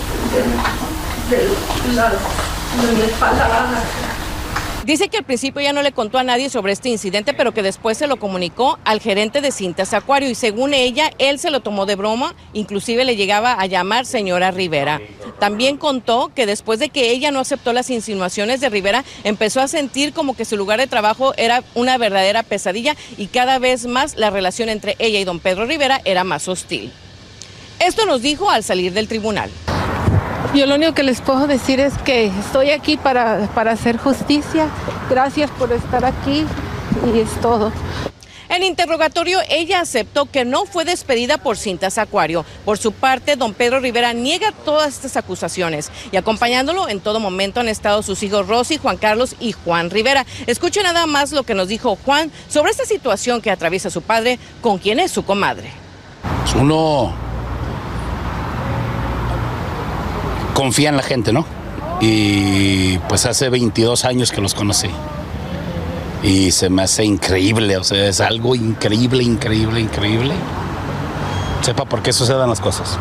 mi 2.94 3.00
espalda. 3.02 3.68
Dice 4.86 5.08
que 5.08 5.18
al 5.18 5.24
principio 5.24 5.60
ya 5.60 5.74
no 5.74 5.82
le 5.82 5.92
contó 5.92 6.18
a 6.18 6.24
nadie 6.24 6.48
sobre 6.48 6.72
este 6.72 6.88
incidente, 6.88 7.34
pero 7.34 7.52
que 7.52 7.62
después 7.62 7.98
se 7.98 8.06
lo 8.06 8.16
comunicó 8.16 8.78
al 8.84 8.98
gerente 8.98 9.42
de 9.42 9.52
Cintas 9.52 9.92
Acuario 9.92 10.30
y 10.30 10.34
según 10.34 10.72
ella, 10.72 11.10
él 11.18 11.38
se 11.38 11.50
lo 11.50 11.60
tomó 11.60 11.84
de 11.84 11.96
broma, 11.96 12.34
inclusive 12.54 13.04
le 13.04 13.14
llegaba 13.14 13.52
a 13.52 13.66
llamar 13.66 14.06
señora 14.06 14.50
Rivera. 14.50 15.00
También 15.38 15.76
contó 15.76 16.32
que 16.34 16.46
después 16.46 16.78
de 16.78 16.88
que 16.88 17.10
ella 17.10 17.30
no 17.30 17.40
aceptó 17.40 17.74
las 17.74 17.90
insinuaciones 17.90 18.62
de 18.62 18.70
Rivera, 18.70 19.04
empezó 19.22 19.60
a 19.60 19.68
sentir 19.68 20.14
como 20.14 20.34
que 20.34 20.46
su 20.46 20.56
lugar 20.56 20.80
de 20.80 20.86
trabajo 20.86 21.34
era 21.36 21.62
una 21.74 21.98
verdadera 21.98 22.42
pesadilla 22.42 22.96
y 23.18 23.26
cada 23.26 23.58
vez 23.58 23.86
más 23.86 24.16
la 24.16 24.30
relación 24.30 24.70
entre 24.70 24.96
ella 24.98 25.20
y 25.20 25.24
don 25.24 25.40
Pedro 25.40 25.66
Rivera 25.66 26.00
era 26.06 26.24
más 26.24 26.48
hostil. 26.48 26.90
Esto 27.80 28.04
nos 28.04 28.20
dijo 28.20 28.50
al 28.50 28.62
salir 28.62 28.92
del 28.92 29.08
tribunal. 29.08 29.50
Yo 30.54 30.66
lo 30.66 30.74
único 30.74 30.92
que 30.92 31.02
les 31.02 31.22
puedo 31.22 31.46
decir 31.46 31.80
es 31.80 31.96
que 31.98 32.26
estoy 32.26 32.70
aquí 32.70 32.98
para, 32.98 33.48
para 33.54 33.72
hacer 33.72 33.96
justicia. 33.96 34.68
Gracias 35.08 35.50
por 35.52 35.72
estar 35.72 36.04
aquí 36.04 36.44
y 37.14 37.20
es 37.20 37.30
todo. 37.40 37.72
En 38.50 38.64
interrogatorio, 38.64 39.38
ella 39.48 39.80
aceptó 39.80 40.26
que 40.26 40.44
no 40.44 40.66
fue 40.66 40.84
despedida 40.84 41.38
por 41.38 41.56
Cintas 41.56 41.96
Acuario. 41.96 42.44
Por 42.66 42.76
su 42.76 42.92
parte, 42.92 43.36
don 43.36 43.54
Pedro 43.54 43.80
Rivera 43.80 44.12
niega 44.12 44.52
todas 44.52 44.88
estas 44.96 45.16
acusaciones 45.16 45.90
y 46.12 46.18
acompañándolo 46.18 46.86
en 46.88 47.00
todo 47.00 47.18
momento 47.18 47.60
han 47.60 47.68
estado 47.68 48.02
sus 48.02 48.22
hijos 48.22 48.46
Rosy, 48.46 48.76
Juan 48.76 48.98
Carlos 48.98 49.36
y 49.40 49.52
Juan 49.52 49.88
Rivera. 49.88 50.26
Escuche 50.46 50.82
nada 50.82 51.06
más 51.06 51.32
lo 51.32 51.44
que 51.44 51.54
nos 51.54 51.68
dijo 51.68 51.96
Juan 52.04 52.30
sobre 52.48 52.72
esta 52.72 52.84
situación 52.84 53.40
que 53.40 53.50
atraviesa 53.50 53.88
su 53.88 54.02
padre, 54.02 54.38
con 54.60 54.76
quien 54.78 55.00
es 55.00 55.12
su 55.12 55.24
comadre. 55.24 55.70
Uno 56.60 57.29
confía 60.60 60.90
en 60.90 60.98
la 60.98 61.02
gente, 61.02 61.32
¿no? 61.32 61.46
Y 62.02 62.98
pues 63.08 63.24
hace 63.24 63.48
22 63.48 64.04
años 64.04 64.30
que 64.30 64.42
los 64.42 64.52
conocí. 64.52 64.90
Y 66.22 66.50
se 66.50 66.68
me 66.68 66.82
hace 66.82 67.02
increíble, 67.02 67.78
o 67.78 67.84
sea, 67.84 68.06
es 68.06 68.20
algo 68.20 68.54
increíble, 68.54 69.22
increíble, 69.24 69.80
increíble. 69.80 70.34
Sepa 71.62 71.86
por 71.86 72.02
qué 72.02 72.12
sucedan 72.12 72.50
las 72.50 72.60
cosas. 72.60 72.98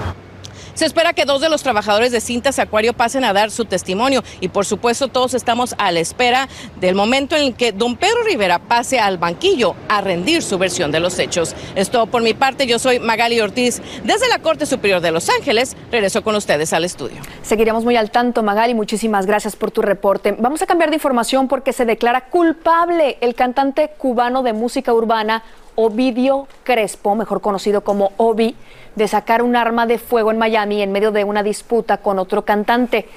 Se 0.79 0.85
espera 0.85 1.11
que 1.11 1.25
dos 1.25 1.41
de 1.41 1.49
los 1.49 1.61
trabajadores 1.61 2.13
de 2.13 2.21
Cintas 2.21 2.57
Acuario 2.57 2.93
pasen 2.93 3.25
a 3.25 3.33
dar 3.33 3.51
su 3.51 3.65
testimonio 3.65 4.23
y 4.39 4.47
por 4.47 4.65
supuesto 4.65 5.09
todos 5.09 5.33
estamos 5.33 5.75
a 5.77 5.91
la 5.91 5.99
espera 5.99 6.47
del 6.79 6.95
momento 6.95 7.35
en 7.35 7.43
el 7.43 7.53
que 7.53 7.73
don 7.73 7.97
Pedro 7.97 8.23
Rivera 8.23 8.59
pase 8.59 8.97
al 8.97 9.17
banquillo 9.17 9.75
a 9.89 9.99
rendir 9.99 10.41
su 10.41 10.57
versión 10.57 10.89
de 10.93 11.01
los 11.01 11.19
hechos. 11.19 11.53
Es 11.75 11.89
todo 11.89 12.05
por 12.07 12.21
mi 12.21 12.33
parte, 12.33 12.65
yo 12.65 12.79
soy 12.79 12.97
Magali 12.97 13.41
Ortiz 13.41 13.81
desde 14.05 14.29
la 14.29 14.39
Corte 14.39 14.65
Superior 14.65 15.01
de 15.01 15.11
Los 15.11 15.27
Ángeles. 15.27 15.75
Regreso 15.91 16.23
con 16.23 16.35
ustedes 16.35 16.71
al 16.71 16.85
estudio. 16.85 17.17
Seguiremos 17.41 17.83
muy 17.83 17.97
al 17.97 18.09
tanto, 18.09 18.41
Magali. 18.41 18.73
Muchísimas 18.73 19.25
gracias 19.25 19.57
por 19.57 19.71
tu 19.71 19.81
reporte. 19.81 20.37
Vamos 20.39 20.61
a 20.61 20.65
cambiar 20.65 20.91
de 20.91 20.95
información 20.95 21.49
porque 21.49 21.73
se 21.73 21.83
declara 21.83 22.29
culpable 22.29 23.17
el 23.19 23.35
cantante 23.35 23.91
cubano 23.97 24.43
de 24.43 24.53
música 24.53 24.93
urbana 24.93 25.43
Ovidio 25.81 26.47
Crespo, 26.63 27.15
mejor 27.15 27.39
conocido 27.39 27.85
como 27.85 28.11
Obi, 28.17 28.53
de 28.99 29.07
sacar 29.07 29.41
un 29.41 29.55
arma 29.55 29.85
de 29.87 29.97
fuego 29.97 30.29
en 30.29 30.37
Miami 30.37 30.81
en 30.81 30.91
medio 30.91 31.11
de 31.11 31.23
una 31.23 31.41
disputa 31.41 31.97
con 31.97 32.19
otro 32.19 32.43
cantante. 32.43 33.07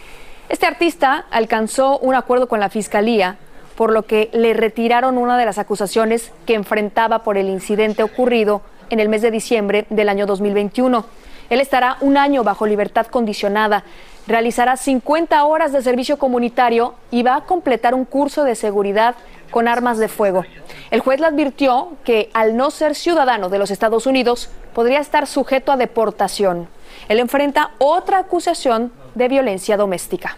Este 0.48 0.64
artista 0.64 1.26
alcanzó 1.30 1.98
un 1.98 2.14
acuerdo 2.14 2.46
con 2.46 2.60
la 2.60 2.70
fiscalía, 2.70 3.36
por 3.74 3.92
lo 3.92 4.04
que 4.04 4.30
le 4.32 4.54
retiraron 4.54 5.18
una 5.18 5.36
de 5.36 5.44
las 5.44 5.58
acusaciones 5.58 6.30
que 6.46 6.54
enfrentaba 6.54 7.24
por 7.24 7.36
el 7.36 7.48
incidente 7.48 8.04
ocurrido 8.04 8.62
en 8.90 9.00
el 9.00 9.08
mes 9.08 9.22
de 9.22 9.32
diciembre 9.32 9.86
del 9.90 10.08
año 10.08 10.24
2021. 10.24 11.04
Él 11.50 11.60
estará 11.60 11.96
un 12.00 12.16
año 12.16 12.44
bajo 12.44 12.64
libertad 12.64 13.08
condicionada, 13.08 13.82
realizará 14.28 14.76
50 14.76 15.44
horas 15.44 15.72
de 15.72 15.82
servicio 15.82 16.16
comunitario 16.16 16.94
y 17.10 17.24
va 17.24 17.34
a 17.34 17.44
completar 17.44 17.92
un 17.94 18.04
curso 18.04 18.44
de 18.44 18.54
seguridad 18.54 19.16
con 19.50 19.66
armas 19.66 19.98
de 19.98 20.06
fuego. 20.06 20.44
El 20.92 21.00
juez 21.00 21.18
le 21.18 21.26
advirtió 21.26 21.94
que 22.04 22.30
al 22.34 22.56
no 22.56 22.70
ser 22.70 22.94
ciudadano 22.94 23.48
de 23.48 23.58
los 23.58 23.72
Estados 23.72 24.06
Unidos 24.06 24.48
podría 24.74 25.00
estar 25.00 25.26
sujeto 25.26 25.72
a 25.72 25.76
deportación. 25.76 26.68
Él 27.08 27.18
enfrenta 27.18 27.72
otra 27.78 28.18
acusación 28.18 28.92
de 29.14 29.28
violencia 29.28 29.76
doméstica. 29.76 30.36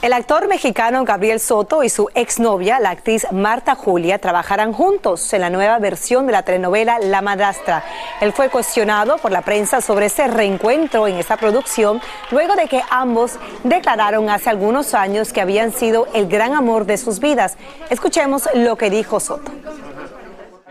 El 0.00 0.12
actor 0.12 0.46
mexicano 0.46 1.04
Gabriel 1.04 1.40
Soto 1.40 1.82
y 1.82 1.88
su 1.88 2.08
exnovia, 2.14 2.78
la 2.78 2.90
actriz 2.90 3.26
Marta 3.32 3.74
Julia, 3.74 4.20
trabajarán 4.20 4.72
juntos 4.72 5.32
en 5.32 5.40
la 5.40 5.50
nueva 5.50 5.80
versión 5.80 6.24
de 6.26 6.32
la 6.32 6.44
telenovela 6.44 7.00
La 7.00 7.20
Madrastra. 7.20 7.82
Él 8.20 8.32
fue 8.32 8.48
cuestionado 8.48 9.18
por 9.18 9.32
la 9.32 9.42
prensa 9.42 9.80
sobre 9.80 10.06
ese 10.06 10.28
reencuentro 10.28 11.08
en 11.08 11.16
esta 11.16 11.36
producción 11.36 12.00
luego 12.30 12.54
de 12.54 12.68
que 12.68 12.80
ambos 12.90 13.40
declararon 13.64 14.30
hace 14.30 14.50
algunos 14.50 14.94
años 14.94 15.32
que 15.32 15.40
habían 15.40 15.72
sido 15.72 16.06
el 16.14 16.28
gran 16.28 16.54
amor 16.54 16.86
de 16.86 16.96
sus 16.96 17.18
vidas. 17.18 17.56
Escuchemos 17.90 18.48
lo 18.54 18.76
que 18.76 18.90
dijo 18.90 19.18
Soto. 19.18 19.50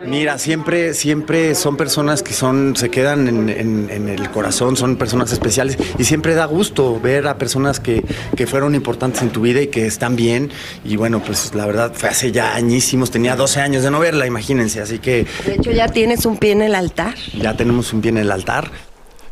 Mira, 0.05 0.37
siempre, 0.37 0.93
siempre 0.93 1.55
son 1.55 1.75
personas 1.75 2.21
que 2.21 2.31
son, 2.31 2.75
se 2.75 2.89
quedan 2.91 3.27
en, 3.27 3.49
en- 3.49 3.89
en 3.89 4.09
el 4.09 4.29
corazón, 4.29 4.77
son 4.77 4.95
personas 4.95 5.31
especiales 5.31 5.75
y 5.97 6.03
siempre 6.03 6.35
da 6.35 6.45
gusto 6.45 6.99
ver 6.99 7.27
a 7.27 7.39
personas 7.39 7.79
que, 7.79 8.03
que 8.35 8.45
fueron 8.45 8.75
importantes 8.75 9.23
en 9.23 9.29
tu 9.31 9.41
vida 9.41 9.59
y 9.59 9.67
que 9.67 9.87
están 9.87 10.15
bien. 10.15 10.51
Y 10.85 10.97
bueno, 10.97 11.21
pues 11.25 11.55
la 11.55 11.65
verdad 11.65 11.93
fue 11.95 12.09
hace 12.09 12.31
ya 12.31 12.53
añísimos, 12.55 13.09
tenía 13.09 13.35
12 13.35 13.59
años 13.59 13.81
de 13.83 13.89
no 13.89 13.99
verla, 13.99 14.27
imagínense, 14.27 14.81
así 14.81 14.99
que 14.99 15.25
De 15.47 15.55
hecho, 15.55 15.71
ya 15.71 15.87
tienes 15.87 16.27
un 16.27 16.37
pie 16.37 16.51
en 16.51 16.61
el 16.61 16.75
altar. 16.75 17.15
ya 17.35 17.57
tenemos 17.57 17.91
un 17.91 18.01
pie 18.01 18.09
en 18.09 18.17
el 18.19 18.31
altar. 18.31 18.69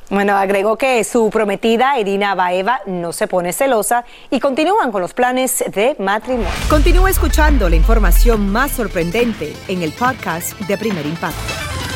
Bueno, 0.09 0.37
agregó 0.37 0.77
que 0.77 1.03
su 1.03 1.31
prometida, 1.31 1.99
Irina 1.99 2.35
Baeva, 2.35 2.81
no 2.85 3.11
se 3.11 3.27
pone 3.27 3.53
celosa 3.53 4.05
y 4.29 4.39
continúan 4.39 4.91
con 4.91 5.01
los 5.01 5.15
planes 5.15 5.63
de 5.73 5.95
matrimonio. 5.97 6.51
Continúa 6.69 7.09
escuchando 7.09 7.67
la 7.69 7.75
información 7.75 8.47
más 8.51 8.71
sorprendente 8.71 9.53
en 9.67 9.81
el 9.81 9.91
podcast 9.93 10.53
de 10.59 10.77
Primer 10.77 11.07
Impacto. 11.07 11.41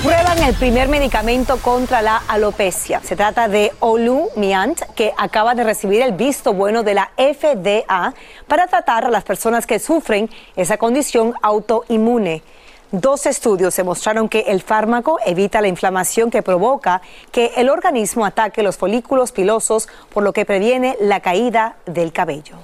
Prueban 0.01 0.41
el 0.41 0.55
primer 0.55 0.87
medicamento 0.87 1.57
contra 1.57 2.01
la 2.01 2.23
alopecia. 2.27 3.01
Se 3.03 3.15
trata 3.15 3.47
de 3.47 3.73
Olumiant, 3.79 4.79
que 4.95 5.13
acaba 5.17 5.53
de 5.55 5.65
recibir 5.65 6.01
el 6.01 6.13
visto 6.13 6.53
bueno 6.53 6.83
de 6.83 6.93
la 6.93 7.11
FDA 7.17 8.13
para 8.47 8.67
tratar 8.67 9.05
a 9.05 9.09
las 9.09 9.25
personas 9.25 9.67
que 9.67 9.77
sufren 9.77 10.29
esa 10.55 10.77
condición 10.77 11.35
autoinmune. 11.41 12.41
Dos 12.91 13.27
estudios 13.27 13.75
demostraron 13.75 14.29
que 14.29 14.45
el 14.47 14.63
fármaco 14.63 15.19
evita 15.23 15.61
la 15.61 15.67
inflamación 15.67 16.31
que 16.31 16.41
provoca 16.41 17.03
que 17.31 17.51
el 17.57 17.69
organismo 17.69 18.25
ataque 18.25 18.63
los 18.63 18.77
folículos 18.77 19.31
pilosos, 19.31 19.87
por 20.11 20.23
lo 20.23 20.33
que 20.33 20.43
previene 20.43 20.97
la 20.99 21.19
caída 21.19 21.75
del 21.85 22.11
cabello. 22.11 22.55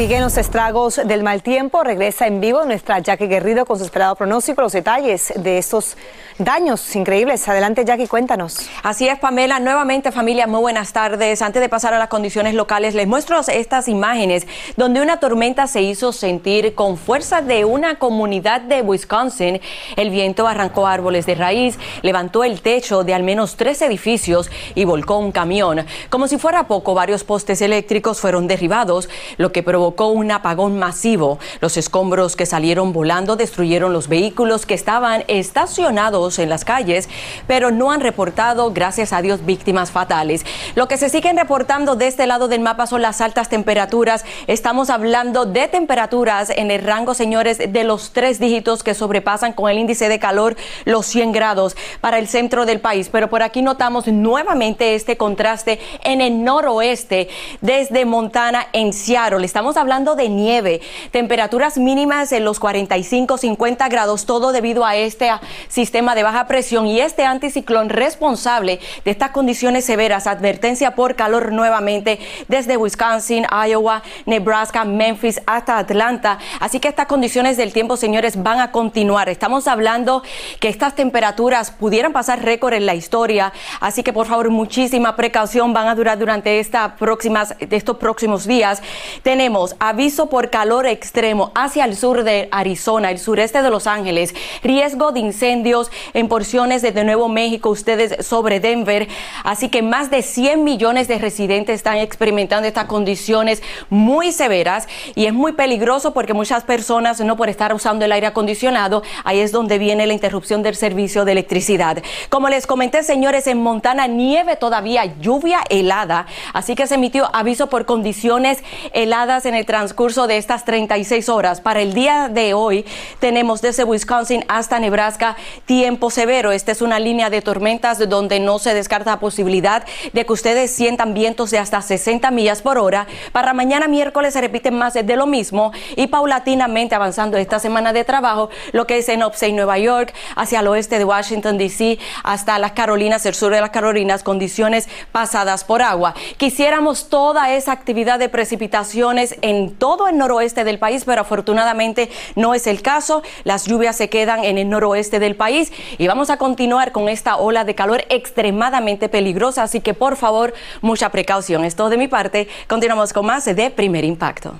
Siguen 0.00 0.22
los 0.22 0.38
estragos 0.38 0.98
del 1.04 1.22
mal 1.22 1.42
tiempo. 1.42 1.84
Regresa 1.84 2.26
en 2.26 2.40
vivo 2.40 2.64
nuestra 2.64 3.00
Jackie 3.00 3.26
Guerrido 3.26 3.66
con 3.66 3.76
su 3.76 3.84
esperado 3.84 4.14
pronóstico, 4.14 4.62
los 4.62 4.72
detalles 4.72 5.30
de 5.36 5.58
estos 5.58 5.94
daños 6.38 6.96
increíbles. 6.96 7.46
Adelante, 7.46 7.84
Jackie, 7.84 8.06
cuéntanos. 8.06 8.70
Así 8.82 9.06
es, 9.06 9.18
Pamela. 9.18 9.60
Nuevamente, 9.60 10.10
familia, 10.10 10.46
muy 10.46 10.60
buenas 10.60 10.94
tardes. 10.94 11.42
Antes 11.42 11.60
de 11.60 11.68
pasar 11.68 11.92
a 11.92 11.98
las 11.98 12.08
condiciones 12.08 12.54
locales, 12.54 12.94
les 12.94 13.06
muestro 13.06 13.38
estas 13.40 13.88
imágenes 13.88 14.46
donde 14.78 15.02
una 15.02 15.20
tormenta 15.20 15.66
se 15.66 15.82
hizo 15.82 16.14
sentir 16.14 16.74
con 16.74 16.96
fuerza 16.96 17.42
de 17.42 17.66
una 17.66 17.96
comunidad 17.98 18.62
de 18.62 18.80
Wisconsin. 18.80 19.60
El 19.96 20.08
viento 20.08 20.48
arrancó 20.48 20.86
árboles 20.86 21.26
de 21.26 21.34
raíz, 21.34 21.78
levantó 22.00 22.42
el 22.42 22.62
techo 22.62 23.04
de 23.04 23.12
al 23.12 23.22
menos 23.22 23.56
tres 23.56 23.82
edificios 23.82 24.50
y 24.74 24.86
volcó 24.86 25.18
un 25.18 25.30
camión. 25.30 25.84
Como 26.08 26.26
si 26.26 26.38
fuera 26.38 26.66
poco, 26.66 26.94
varios 26.94 27.22
postes 27.22 27.60
eléctricos 27.60 28.18
fueron 28.18 28.48
derribados, 28.48 29.10
lo 29.36 29.52
que 29.52 29.62
provocó 29.62 29.89
un 29.98 30.30
apagón 30.30 30.78
masivo. 30.78 31.38
Los 31.60 31.76
escombros 31.76 32.36
que 32.36 32.46
salieron 32.46 32.92
volando 32.92 33.36
destruyeron 33.36 33.92
los 33.92 34.08
vehículos 34.08 34.66
que 34.66 34.74
estaban 34.74 35.24
estacionados 35.28 36.38
en 36.38 36.48
las 36.48 36.64
calles, 36.64 37.08
pero 37.46 37.70
no 37.70 37.90
han 37.92 38.00
reportado, 38.00 38.72
gracias 38.72 39.12
a 39.12 39.22
Dios, 39.22 39.44
víctimas 39.44 39.90
fatales. 39.90 40.44
Lo 40.74 40.88
que 40.88 40.96
se 40.96 41.08
siguen 41.08 41.36
reportando 41.36 41.96
de 41.96 42.06
este 42.06 42.26
lado 42.26 42.48
del 42.48 42.60
mapa 42.60 42.86
son 42.86 43.02
las 43.02 43.20
altas 43.20 43.48
temperaturas. 43.48 44.24
Estamos 44.46 44.90
hablando 44.90 45.46
de 45.46 45.68
temperaturas 45.68 46.50
en 46.50 46.70
el 46.70 46.82
rango, 46.82 47.14
señores, 47.14 47.58
de 47.58 47.84
los 47.84 48.12
tres 48.12 48.40
dígitos 48.40 48.82
que 48.82 48.94
sobrepasan 48.94 49.52
con 49.52 49.70
el 49.70 49.78
índice 49.78 50.08
de 50.08 50.18
calor 50.18 50.56
los 50.84 51.06
100 51.06 51.32
grados 51.32 51.76
para 52.00 52.18
el 52.18 52.28
centro 52.28 52.66
del 52.66 52.80
país. 52.80 53.08
Pero 53.10 53.28
por 53.28 53.42
aquí 53.42 53.62
notamos 53.62 54.06
nuevamente 54.06 54.94
este 54.94 55.16
contraste 55.16 55.78
en 56.04 56.20
el 56.20 56.44
noroeste, 56.44 57.28
desde 57.60 58.04
Montana 58.04 58.66
en 58.72 58.92
Seattle. 58.92 59.44
Estamos 59.44 59.69
Estamos 59.70 59.82
hablando 59.82 60.16
de 60.16 60.28
nieve, 60.28 60.80
temperaturas 61.12 61.78
mínimas 61.78 62.32
en 62.32 62.44
los 62.44 62.58
45, 62.58 63.38
50 63.38 63.88
grados, 63.88 64.26
todo 64.26 64.50
debido 64.50 64.84
a 64.84 64.96
este 64.96 65.30
sistema 65.68 66.16
de 66.16 66.24
baja 66.24 66.48
presión 66.48 66.88
y 66.88 67.00
este 67.00 67.24
anticiclón 67.24 67.88
responsable 67.88 68.80
de 69.04 69.10
estas 69.12 69.30
condiciones 69.30 69.84
severas. 69.84 70.26
Advertencia 70.26 70.96
por 70.96 71.14
calor 71.14 71.52
nuevamente 71.52 72.18
desde 72.48 72.76
Wisconsin, 72.76 73.46
Iowa, 73.68 74.02
Nebraska, 74.26 74.84
Memphis 74.84 75.40
hasta 75.46 75.78
Atlanta. 75.78 76.40
Así 76.58 76.80
que 76.80 76.88
estas 76.88 77.06
condiciones 77.06 77.56
del 77.56 77.72
tiempo, 77.72 77.96
señores, 77.96 78.42
van 78.42 78.58
a 78.58 78.72
continuar. 78.72 79.28
Estamos 79.28 79.68
hablando 79.68 80.24
que 80.58 80.68
estas 80.68 80.96
temperaturas 80.96 81.70
pudieran 81.70 82.12
pasar 82.12 82.42
récord 82.42 82.74
en 82.74 82.86
la 82.86 82.96
historia. 82.96 83.52
Así 83.78 84.02
que 84.02 84.12
por 84.12 84.26
favor, 84.26 84.50
muchísima 84.50 85.14
precaución 85.14 85.72
van 85.72 85.86
a 85.86 85.94
durar 85.94 86.18
durante 86.18 86.58
esta 86.58 86.96
próximas, 86.96 87.54
estos 87.60 87.98
próximos 87.98 88.48
días. 88.48 88.82
Tenemos 89.22 89.59
aviso 89.78 90.28
por 90.28 90.50
calor 90.50 90.86
extremo 90.86 91.52
hacia 91.54 91.84
el 91.84 91.96
sur 91.96 92.24
de 92.24 92.48
Arizona, 92.50 93.10
el 93.10 93.18
sureste 93.18 93.62
de 93.62 93.70
Los 93.70 93.86
Ángeles, 93.86 94.34
riesgo 94.62 95.12
de 95.12 95.20
incendios 95.20 95.90
en 96.14 96.28
porciones 96.28 96.82
de, 96.82 96.92
de 96.92 97.04
Nuevo 97.04 97.28
México, 97.28 97.70
ustedes 97.70 98.24
sobre 98.26 98.60
Denver. 98.60 99.08
Así 99.44 99.68
que 99.68 99.82
más 99.82 100.10
de 100.10 100.22
100 100.22 100.64
millones 100.64 101.08
de 101.08 101.18
residentes 101.18 101.76
están 101.76 101.98
experimentando 101.98 102.66
estas 102.66 102.86
condiciones 102.86 103.62
muy 103.88 104.32
severas 104.32 104.88
y 105.14 105.26
es 105.26 105.34
muy 105.34 105.52
peligroso 105.52 106.12
porque 106.12 106.34
muchas 106.34 106.64
personas, 106.64 107.20
no 107.20 107.36
por 107.36 107.48
estar 107.48 107.74
usando 107.74 108.04
el 108.04 108.12
aire 108.12 108.26
acondicionado, 108.26 109.02
ahí 109.24 109.40
es 109.40 109.52
donde 109.52 109.78
viene 109.78 110.06
la 110.06 110.14
interrupción 110.14 110.62
del 110.62 110.76
servicio 110.76 111.24
de 111.24 111.32
electricidad. 111.32 112.02
Como 112.28 112.48
les 112.48 112.66
comenté, 112.66 113.02
señores, 113.02 113.46
en 113.46 113.62
Montana 113.62 114.06
nieve 114.06 114.56
todavía, 114.56 115.04
lluvia 115.20 115.60
helada, 115.68 116.26
así 116.52 116.74
que 116.74 116.86
se 116.86 116.94
emitió 116.94 117.28
aviso 117.34 117.68
por 117.68 117.84
condiciones 117.84 118.62
heladas 118.92 119.46
el 119.54 119.66
transcurso 119.66 120.26
de 120.26 120.36
estas 120.36 120.64
36 120.64 121.28
horas. 121.28 121.60
Para 121.60 121.80
el 121.80 121.94
día 121.94 122.28
de 122.28 122.54
hoy 122.54 122.84
tenemos 123.18 123.62
desde 123.62 123.84
Wisconsin 123.84 124.44
hasta 124.48 124.78
Nebraska 124.78 125.36
tiempo 125.66 126.10
severo. 126.10 126.52
Esta 126.52 126.72
es 126.72 126.82
una 126.82 126.98
línea 126.98 127.30
de 127.30 127.42
tormentas 127.42 128.08
donde 128.08 128.40
no 128.40 128.58
se 128.58 128.74
descarta 128.74 129.10
la 129.12 129.20
posibilidad 129.20 129.84
de 130.12 130.26
que 130.26 130.32
ustedes 130.32 130.70
sientan 130.70 131.14
vientos 131.14 131.50
de 131.50 131.58
hasta 131.58 131.82
60 131.82 132.30
millas 132.30 132.62
por 132.62 132.78
hora. 132.78 133.06
Para 133.32 133.52
mañana 133.52 133.88
miércoles 133.88 134.34
se 134.34 134.40
repiten 134.40 134.76
más 134.76 134.94
de 134.94 135.16
lo 135.16 135.26
mismo 135.26 135.72
y 135.96 136.06
paulatinamente 136.06 136.94
avanzando 136.94 137.36
esta 137.36 137.58
semana 137.58 137.92
de 137.92 138.04
trabajo, 138.04 138.50
lo 138.72 138.86
que 138.86 138.98
es 138.98 139.08
en 139.08 139.22
Upstate 139.22 139.52
Nueva 139.52 139.78
York, 139.78 140.14
hacia 140.36 140.60
el 140.60 140.68
oeste 140.68 140.98
de 140.98 141.04
Washington 141.04 141.58
DC, 141.58 141.98
hasta 142.24 142.58
las 142.58 142.72
Carolinas, 142.72 143.26
el 143.26 143.34
sur 143.34 143.52
de 143.52 143.60
las 143.60 143.70
Carolinas, 143.70 144.22
condiciones 144.22 144.88
pasadas 145.12 145.64
por 145.64 145.82
agua. 145.82 146.14
Quisiéramos 146.36 147.08
toda 147.08 147.54
esa 147.54 147.72
actividad 147.72 148.18
de 148.18 148.28
precipitaciones 148.28 149.36
en 149.42 149.74
todo 149.74 150.08
el 150.08 150.18
noroeste 150.18 150.64
del 150.64 150.78
país, 150.78 151.04
pero 151.04 151.22
afortunadamente 151.22 152.10
no 152.36 152.54
es 152.54 152.66
el 152.66 152.82
caso. 152.82 153.22
Las 153.44 153.66
lluvias 153.66 153.96
se 153.96 154.08
quedan 154.08 154.44
en 154.44 154.58
el 154.58 154.68
noroeste 154.68 155.18
del 155.18 155.36
país 155.36 155.72
y 155.98 156.06
vamos 156.06 156.30
a 156.30 156.36
continuar 156.36 156.92
con 156.92 157.08
esta 157.08 157.36
ola 157.36 157.64
de 157.64 157.74
calor 157.74 158.04
extremadamente 158.08 159.08
peligrosa, 159.08 159.62
así 159.62 159.80
que 159.80 159.94
por 159.94 160.16
favor, 160.16 160.54
mucha 160.80 161.10
precaución. 161.10 161.64
Es 161.64 161.76
todo 161.76 161.90
de 161.90 161.96
mi 161.96 162.08
parte. 162.08 162.48
Continuamos 162.68 163.12
con 163.12 163.26
más 163.26 163.44
de 163.44 163.70
Primer 163.70 164.04
Impacto. 164.04 164.54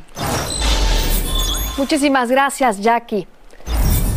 Muchísimas 1.77 2.31
gracias, 2.31 2.81
Jackie. 2.81 3.27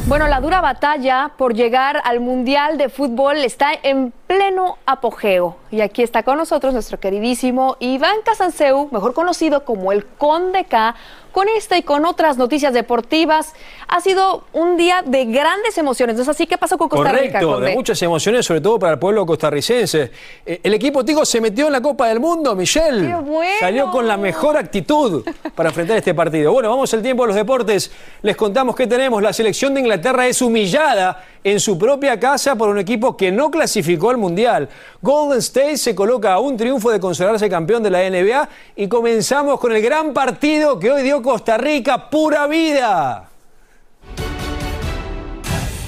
Bueno, 0.06 0.28
la 0.28 0.42
dura 0.42 0.60
batalla 0.60 1.32
por 1.38 1.54
llegar 1.54 2.02
al 2.04 2.20
Mundial 2.20 2.78
de 2.78 2.90
Fútbol 2.90 3.38
está 3.38 3.70
en 3.84 4.12
pleno 4.28 4.78
apogeo. 4.86 5.56
Y 5.72 5.80
aquí 5.80 6.04
está 6.04 6.24
con 6.24 6.38
nosotros 6.38 6.74
nuestro 6.74 7.00
queridísimo 7.00 7.78
Iván 7.80 8.18
Casanseu, 8.26 8.90
mejor 8.92 9.14
conocido 9.14 9.64
como 9.64 9.94
el 9.94 10.06
Conde 10.06 10.66
K, 10.66 10.96
con 11.34 11.50
esta 11.50 11.78
y 11.78 11.82
con 11.82 12.06
otras 12.06 12.38
noticias 12.38 12.74
deportivas. 12.74 13.54
Ha 13.90 14.00
sido 14.00 14.46
un 14.54 14.78
día 14.78 15.04
de 15.06 15.26
grandes 15.26 15.78
emociones. 15.78 16.16
¿No 16.16 16.22
es 16.22 16.30
así? 16.30 16.48
¿Qué 16.48 16.58
pasó 16.58 16.78
con 16.78 16.88
Costa 16.88 17.12
Rica? 17.12 17.42
Correcto, 17.42 17.60
de 17.60 17.74
muchas 17.74 18.02
emociones, 18.02 18.46
sobre 18.46 18.62
todo 18.62 18.80
para 18.80 18.94
el 18.94 19.00
pueblo 19.00 19.26
costarricense. 19.26 20.12
Eh, 20.46 20.62
el 20.64 20.74
equipo 20.76 21.04
Tico 21.04 21.26
se 21.26 21.42
metió 21.42 21.66
en 21.68 21.74
la 21.74 21.82
Copa 21.82 22.08
del 22.08 22.20
Mundo, 22.20 22.56
Michelle. 22.56 23.08
¡Qué 23.08 23.16
bueno! 23.16 23.60
Salió 23.60 23.92
con 23.92 24.08
la 24.08 24.16
mejor 24.16 24.56
actitud 24.56 25.26
para 25.56 25.70
enfrentar 25.70 25.98
este 25.98 26.14
partido. 26.14 26.54
Bueno, 26.54 26.70
vamos 26.70 26.94
al 26.94 27.02
tiempo 27.02 27.24
de 27.24 27.28
los 27.28 27.36
deportes. 27.36 27.92
Les 28.22 28.38
contamos 28.38 28.76
que 28.76 28.86
tenemos. 28.86 29.22
La 29.22 29.34
selección 29.34 29.74
de 29.74 29.82
Inglaterra 29.82 30.28
es 30.28 30.42
humillada 30.42 31.26
en 31.44 31.60
su 31.60 31.78
propia 31.78 32.20
casa 32.20 32.56
por 32.56 32.70
un 32.70 32.78
equipo 32.78 33.18
que 33.18 33.32
no 33.32 33.52
clasificó 33.52 34.12
al 34.12 34.18
Mundial. 34.18 34.70
Golden 35.02 35.40
State 35.40 35.78
se 35.78 35.96
coloca 35.96 36.34
a 36.34 36.40
un 36.40 36.56
triunfo 36.56 36.92
de 36.92 37.00
consagrarse 37.00 37.50
campeón 37.50 37.84
de 37.84 37.90
la 37.90 38.10
NBA 38.10 38.50
y 38.76 38.88
comenzamos 38.88 39.60
con 39.60 39.74
el 39.74 39.82
gran 39.82 40.14
partido 40.14 40.80
que 40.80 40.92
hoy 40.92 41.02
dio 41.02 41.22
Costa 41.24 41.58
Rica, 41.58 42.10
pura 42.10 42.46
vida. 42.48 43.30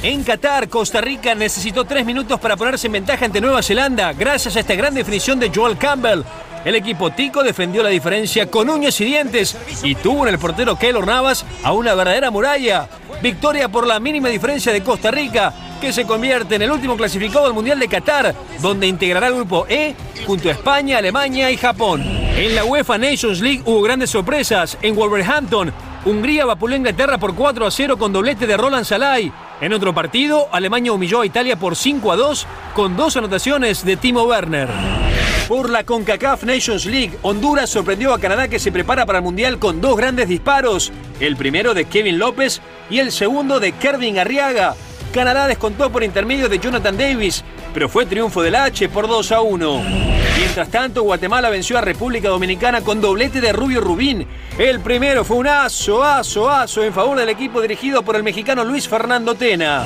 En 0.01 0.23
Qatar, 0.23 0.69
Costa 0.69 1.01
Rica 1.01 1.35
necesitó 1.35 1.83
tres 1.83 2.05
minutos 2.05 2.39
para 2.39 2.55
ponerse 2.55 2.87
en 2.87 2.93
ventaja 2.93 3.25
ante 3.25 3.41
Nueva 3.41 3.61
Zelanda, 3.61 4.13
gracias 4.13 4.55
a 4.55 4.61
esta 4.61 4.75
gran 4.75 4.93
definición 4.93 5.37
de 5.37 5.51
Joel 5.53 5.77
Campbell. 5.77 6.23
El 6.63 6.75
equipo 6.75 7.11
tico 7.11 7.43
defendió 7.43 7.83
la 7.83 7.89
diferencia 7.89 8.49
con 8.49 8.69
uñas 8.69 8.99
y 9.01 9.05
dientes 9.05 9.57
y 9.83 9.95
tuvo 9.95 10.25
en 10.25 10.33
el 10.33 10.39
portero 10.39 10.79
Keylor 10.79 11.05
Navas 11.05 11.45
a 11.63 11.73
una 11.73 11.93
verdadera 11.93 12.31
muralla. 12.31 12.87
Victoria 13.21 13.67
por 13.67 13.85
la 13.85 13.99
mínima 13.99 14.29
diferencia 14.29 14.71
de 14.71 14.83
Costa 14.83 15.11
Rica, 15.11 15.53
que 15.81 15.91
se 15.91 16.05
convierte 16.05 16.55
en 16.55 16.61
el 16.61 16.71
último 16.71 16.95
clasificado 16.95 17.45
del 17.45 17.53
Mundial 17.53 17.79
de 17.79 17.89
Qatar, 17.89 18.33
donde 18.61 18.87
integrará 18.87 19.27
el 19.27 19.35
grupo 19.35 19.65
E 19.67 19.95
junto 20.25 20.47
a 20.47 20.53
España, 20.53 20.97
Alemania 20.97 21.51
y 21.51 21.57
Japón. 21.57 22.24
En 22.37 22.53
la 22.53 22.65
UEFA 22.65 22.97
Nations 22.97 23.39
League 23.39 23.61
hubo 23.63 23.81
grandes 23.81 24.09
sorpresas. 24.09 24.77
En 24.81 24.93
Wolverhampton, 24.93 25.71
Hungría 26.03 26.43
vapuleó 26.43 26.75
a 26.75 26.79
Inglaterra 26.79 27.17
por 27.17 27.33
4 27.33 27.65
a 27.65 27.71
0 27.71 27.97
con 27.97 28.11
doblete 28.11 28.45
de 28.45 28.57
Roland 28.57 28.83
Salai. 28.83 29.31
En 29.61 29.71
otro 29.71 29.95
partido, 29.95 30.49
Alemania 30.51 30.91
humilló 30.91 31.21
a 31.21 31.25
Italia 31.25 31.55
por 31.55 31.77
5 31.77 32.11
a 32.11 32.17
2 32.17 32.47
con 32.73 32.97
dos 32.97 33.15
anotaciones 33.15 33.85
de 33.85 33.95
Timo 33.95 34.23
Werner. 34.23 34.67
Por 35.47 35.69
la 35.69 35.85
CONCACAF 35.85 36.43
Nations 36.43 36.85
League, 36.85 37.17
Honduras 37.21 37.69
sorprendió 37.69 38.13
a 38.13 38.19
Canadá 38.19 38.49
que 38.49 38.59
se 38.59 38.71
prepara 38.71 39.05
para 39.05 39.19
el 39.19 39.23
Mundial 39.23 39.57
con 39.57 39.79
dos 39.79 39.95
grandes 39.95 40.27
disparos, 40.27 40.91
el 41.21 41.37
primero 41.37 41.73
de 41.73 41.85
Kevin 41.85 42.19
López 42.19 42.61
y 42.89 42.99
el 42.99 43.13
segundo 43.13 43.61
de 43.61 43.71
Kervin 43.71 44.19
Arriaga. 44.19 44.75
Canadá 45.13 45.47
descontó 45.47 45.89
por 45.89 46.03
intermedio 46.03 46.49
de 46.49 46.59
Jonathan 46.59 46.97
Davis, 46.97 47.45
pero 47.73 47.87
fue 47.87 48.05
triunfo 48.05 48.41
del 48.41 48.55
H 48.55 48.89
por 48.89 49.07
2 49.07 49.31
a 49.31 49.39
1. 49.39 50.24
Mientras 50.37 50.69
tanto, 50.69 51.03
Guatemala 51.03 51.49
venció 51.49 51.77
a 51.77 51.81
República 51.81 52.29
Dominicana 52.29 52.81
con 52.81 53.01
doblete 53.01 53.41
de 53.41 53.53
Rubio 53.53 53.81
Rubín. 53.81 54.27
El 54.57 54.79
primero 54.81 55.23
fue 55.23 55.37
un 55.37 55.47
aso, 55.47 56.03
aso, 56.03 56.49
aso 56.49 56.83
en 56.83 56.93
favor 56.93 57.17
del 57.17 57.29
equipo 57.29 57.61
dirigido 57.61 58.03
por 58.03 58.15
el 58.15 58.23
mexicano 58.23 58.63
Luis 58.63 58.87
Fernando 58.87 59.35
Tena. 59.35 59.85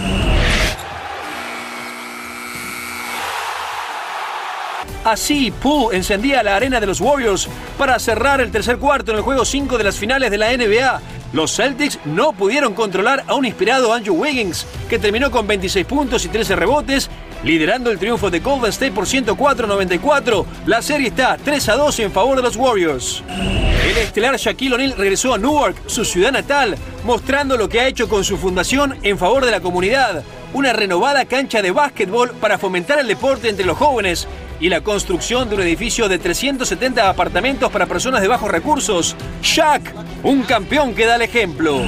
Así, 5.03 5.51
Poole 5.51 5.97
encendía 5.97 6.43
la 6.43 6.55
arena 6.55 6.79
de 6.79 6.85
los 6.85 6.99
Warriors 6.99 7.47
para 7.77 7.97
cerrar 7.99 8.41
el 8.41 8.51
tercer 8.51 8.77
cuarto 8.77 9.11
en 9.11 9.17
el 9.17 9.23
juego 9.23 9.45
5 9.45 9.77
de 9.77 9.83
las 9.83 9.97
finales 9.97 10.29
de 10.29 10.37
la 10.37 10.55
NBA. 10.55 11.01
Los 11.31 11.55
Celtics 11.55 11.99
no 12.05 12.33
pudieron 12.33 12.73
controlar 12.73 13.23
a 13.27 13.35
un 13.35 13.45
inspirado 13.45 13.93
Andrew 13.93 14.15
Wiggins, 14.15 14.65
que 14.89 14.99
terminó 14.99 15.31
con 15.31 15.47
26 15.47 15.85
puntos 15.85 16.25
y 16.25 16.29
13 16.29 16.55
rebotes, 16.55 17.09
liderando 17.43 17.91
el 17.91 17.99
triunfo 17.99 18.29
de 18.29 18.39
Golden 18.39 18.69
State 18.69 18.91
por 18.91 19.05
104-94. 19.05 20.45
La 20.65 20.81
serie 20.81 21.07
está 21.07 21.37
3 21.43 21.69
a 21.69 21.75
2 21.75 21.99
en 21.99 22.11
favor 22.11 22.37
de 22.37 22.43
los 22.43 22.55
Warriors. 22.55 23.23
El 23.29 23.97
estelar 23.97 24.35
Shaquille 24.37 24.75
O'Neal 24.75 24.95
regresó 24.97 25.33
a 25.33 25.37
Newark, 25.37 25.75
su 25.87 26.05
ciudad 26.05 26.31
natal, 26.31 26.77
mostrando 27.05 27.57
lo 27.57 27.69
que 27.69 27.79
ha 27.79 27.87
hecho 27.87 28.07
con 28.07 28.23
su 28.23 28.37
fundación 28.37 28.97
en 29.03 29.17
favor 29.17 29.45
de 29.45 29.51
la 29.51 29.61
comunidad. 29.61 30.23
Una 30.53 30.73
renovada 30.73 31.25
cancha 31.25 31.61
de 31.61 31.71
básquetbol 31.71 32.31
para 32.31 32.57
fomentar 32.57 32.99
el 32.99 33.07
deporte 33.07 33.49
entre 33.49 33.65
los 33.65 33.77
jóvenes 33.77 34.27
y 34.59 34.69
la 34.69 34.81
construcción 34.81 35.47
de 35.47 35.55
un 35.55 35.61
edificio 35.61 36.09
de 36.09 36.19
370 36.19 37.09
apartamentos 37.09 37.71
para 37.71 37.85
personas 37.85 38.21
de 38.21 38.27
bajos 38.27 38.51
recursos. 38.51 39.15
Shaq, 39.41 39.93
un 40.23 40.43
campeón 40.43 40.93
que 40.93 41.05
da 41.05 41.15
el 41.15 41.21
ejemplo. 41.21 41.81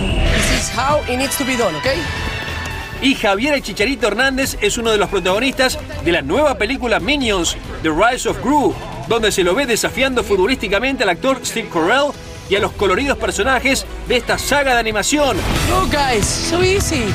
Y 3.02 3.16
Javier 3.16 3.56
el 3.56 3.64
Chicharito 3.64 4.08
Hernández 4.08 4.58
es 4.62 4.78
uno 4.78 4.92
de 4.92 4.98
los 4.98 5.10
protagonistas 5.10 5.80
de 6.06 6.12
la 6.12 6.22
nueva 6.22 6.56
película 6.56 7.00
Minions, 7.00 7.58
The 7.82 7.90
Rise 7.90 8.30
of 8.30 8.44
Gru, 8.44 8.76
donde 9.08 9.32
se 9.32 9.44
lo 9.44 9.56
ve 9.56 9.66
desafiando 9.66 10.24
futbolísticamente 10.24 11.04
al 11.04 11.10
actor 11.10 11.40
Steve 11.44 11.68
Carell 11.74 12.12
y 12.48 12.56
a 12.56 12.60
los 12.60 12.74
coloridos 12.74 13.18
personajes 13.18 13.88
de 14.08 14.18
esta 14.18 14.38
saga 14.38 14.74
de 14.76 14.80
animación. 14.80 15.36
No, 15.68 15.88
guys, 15.88 16.26
so 16.26 16.62
easy. 16.62 17.06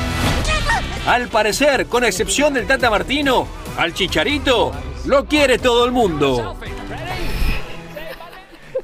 Al 1.07 1.29
parecer, 1.29 1.85
con 1.85 2.03
excepción 2.03 2.53
del 2.53 2.67
Tata 2.67 2.89
Martino, 2.89 3.47
al 3.77 3.93
Chicharito 3.93 4.73
lo 5.05 5.25
quiere 5.25 5.57
todo 5.57 5.85
el 5.85 5.93
mundo. 5.93 6.57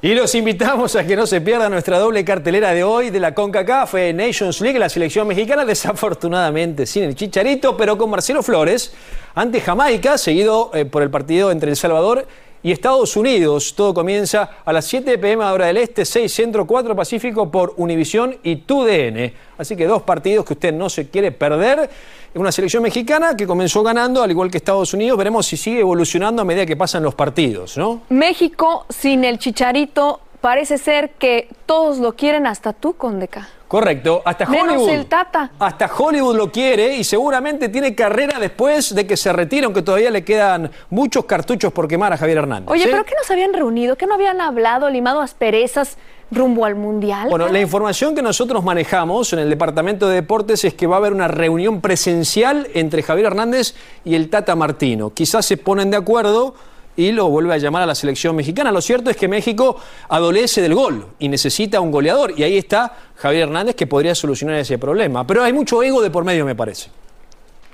Y 0.03 0.13
los 0.15 0.35
invitamos 0.35 0.97
a 0.97 1.07
que 1.07 1.15
no 1.15 1.25
se 1.25 1.39
pierda 1.39 1.69
nuestra 1.69 1.97
doble 1.97 2.25
cartelera 2.25 2.73
de 2.73 2.83
hoy 2.83 3.09
de 3.09 3.21
la 3.21 3.33
CONCACAF 3.33 3.93
Nations 4.13 4.59
League, 4.59 4.77
la 4.77 4.89
selección 4.89 5.25
mexicana, 5.25 5.63
desafortunadamente 5.63 6.85
sin 6.85 7.03
el 7.03 7.15
Chicharito, 7.15 7.77
pero 7.77 7.97
con 7.97 8.09
Marcelo 8.09 8.43
Flores 8.43 8.93
ante 9.33 9.61
Jamaica, 9.61 10.17
seguido 10.17 10.71
eh, 10.73 10.83
por 10.83 11.03
el 11.03 11.09
partido 11.09 11.51
entre 11.51 11.69
El 11.69 11.77
Salvador 11.77 12.27
y 12.61 12.73
Estados 12.73 13.15
Unidos. 13.15 13.75
Todo 13.77 13.93
comienza 13.93 14.57
a 14.65 14.73
las 14.73 14.83
7 14.87 15.17
pm 15.19 15.45
hora 15.45 15.67
del 15.67 15.77
Este, 15.77 16.03
6 16.03 16.33
Centro, 16.33 16.67
4 16.67 16.97
Pacífico 16.97 17.49
por 17.49 17.73
Univisión 17.77 18.35
y 18.43 18.57
TUDN. 18.57 19.31
Así 19.57 19.77
que 19.77 19.87
dos 19.87 20.01
partidos 20.01 20.45
que 20.45 20.51
usted 20.51 20.73
no 20.73 20.89
se 20.89 21.07
quiere 21.07 21.31
perder. 21.31 21.89
Una 22.35 22.51
selección 22.51 22.81
mexicana 22.81 23.37
que 23.37 23.45
comenzó 23.45 23.83
ganando, 23.83 24.23
al 24.23 24.31
igual 24.31 24.49
que 24.49 24.57
Estados 24.57 24.91
Unidos. 24.95 25.17
Veremos 25.19 25.45
si 25.45 25.55
sigue 25.55 25.81
evolucionando 25.81 26.41
a 26.41 26.45
medida 26.45 26.65
que 26.65 26.75
pasan 26.75 27.03
los 27.03 27.13
partidos, 27.13 27.77
¿no? 27.77 28.01
México 28.09 28.87
sin 28.89 29.23
el 29.23 29.37
chicharito 29.37 30.19
parece 30.41 30.79
ser 30.79 31.11
que 31.11 31.47
todos 31.67 31.99
lo 31.99 32.15
quieren, 32.15 32.47
hasta 32.47 32.73
tú, 32.73 32.93
Condeca. 32.95 33.47
Correcto, 33.67 34.21
hasta 34.25 34.45
Menos 34.47 34.73
Hollywood. 34.73 34.89
el 34.89 35.05
Tata. 35.05 35.51
Hasta 35.59 35.89
Hollywood 35.95 36.35
lo 36.35 36.51
quiere 36.51 36.95
y 36.95 37.03
seguramente 37.03 37.69
tiene 37.69 37.93
carrera 37.95 38.39
después 38.39 38.93
de 38.93 39.05
que 39.05 39.15
se 39.15 39.31
retire, 39.31 39.65
aunque 39.65 39.83
todavía 39.83 40.09
le 40.11 40.23
quedan 40.23 40.71
muchos 40.89 41.25
cartuchos 41.25 41.71
por 41.71 41.87
quemar 41.87 42.13
a 42.13 42.17
Javier 42.17 42.39
Hernández. 42.39 42.69
Oye, 42.69 42.83
¿sí? 42.83 42.89
¿pero 42.91 43.03
qué 43.05 43.13
no 43.15 43.23
se 43.23 43.33
habían 43.33 43.53
reunido? 43.53 43.95
¿Qué 43.95 44.05
no 44.05 44.15
habían 44.15 44.41
hablado, 44.41 44.89
limado 44.89 45.21
asperezas 45.21 45.97
rumbo 46.35 46.65
al 46.65 46.75
Mundial? 46.75 47.29
Bueno, 47.29 47.47
la 47.47 47.59
información 47.59 48.15
que 48.15 48.21
nosotros 48.21 48.63
manejamos 48.63 49.33
en 49.33 49.39
el 49.39 49.49
Departamento 49.49 50.07
de 50.07 50.15
Deportes 50.15 50.63
es 50.65 50.73
que 50.73 50.87
va 50.87 50.95
a 50.95 50.99
haber 50.99 51.13
una 51.13 51.27
reunión 51.27 51.81
presencial 51.81 52.67
entre 52.73 53.03
Javier 53.03 53.27
Hernández 53.27 53.75
y 54.05 54.15
el 54.15 54.29
Tata 54.29 54.55
Martino. 54.55 55.11
Quizás 55.11 55.45
se 55.45 55.57
ponen 55.57 55.91
de 55.91 55.97
acuerdo 55.97 56.55
y 56.95 57.11
lo 57.11 57.29
vuelve 57.29 57.53
a 57.53 57.57
llamar 57.57 57.83
a 57.83 57.85
la 57.85 57.95
selección 57.95 58.35
mexicana. 58.35 58.71
Lo 58.71 58.81
cierto 58.81 59.09
es 59.09 59.17
que 59.17 59.27
México 59.27 59.77
adolece 60.09 60.61
del 60.61 60.75
gol 60.75 61.07
y 61.19 61.27
necesita 61.27 61.79
un 61.79 61.91
goleador. 61.91 62.33
Y 62.37 62.43
ahí 62.43 62.57
está 62.57 62.93
Javier 63.15 63.43
Hernández 63.43 63.75
que 63.75 63.87
podría 63.87 64.15
solucionar 64.15 64.57
ese 64.57 64.77
problema. 64.77 65.25
Pero 65.25 65.43
hay 65.43 65.53
mucho 65.53 65.81
ego 65.81 66.01
de 66.01 66.11
por 66.11 66.23
medio, 66.23 66.45
me 66.45 66.55
parece. 66.55 66.89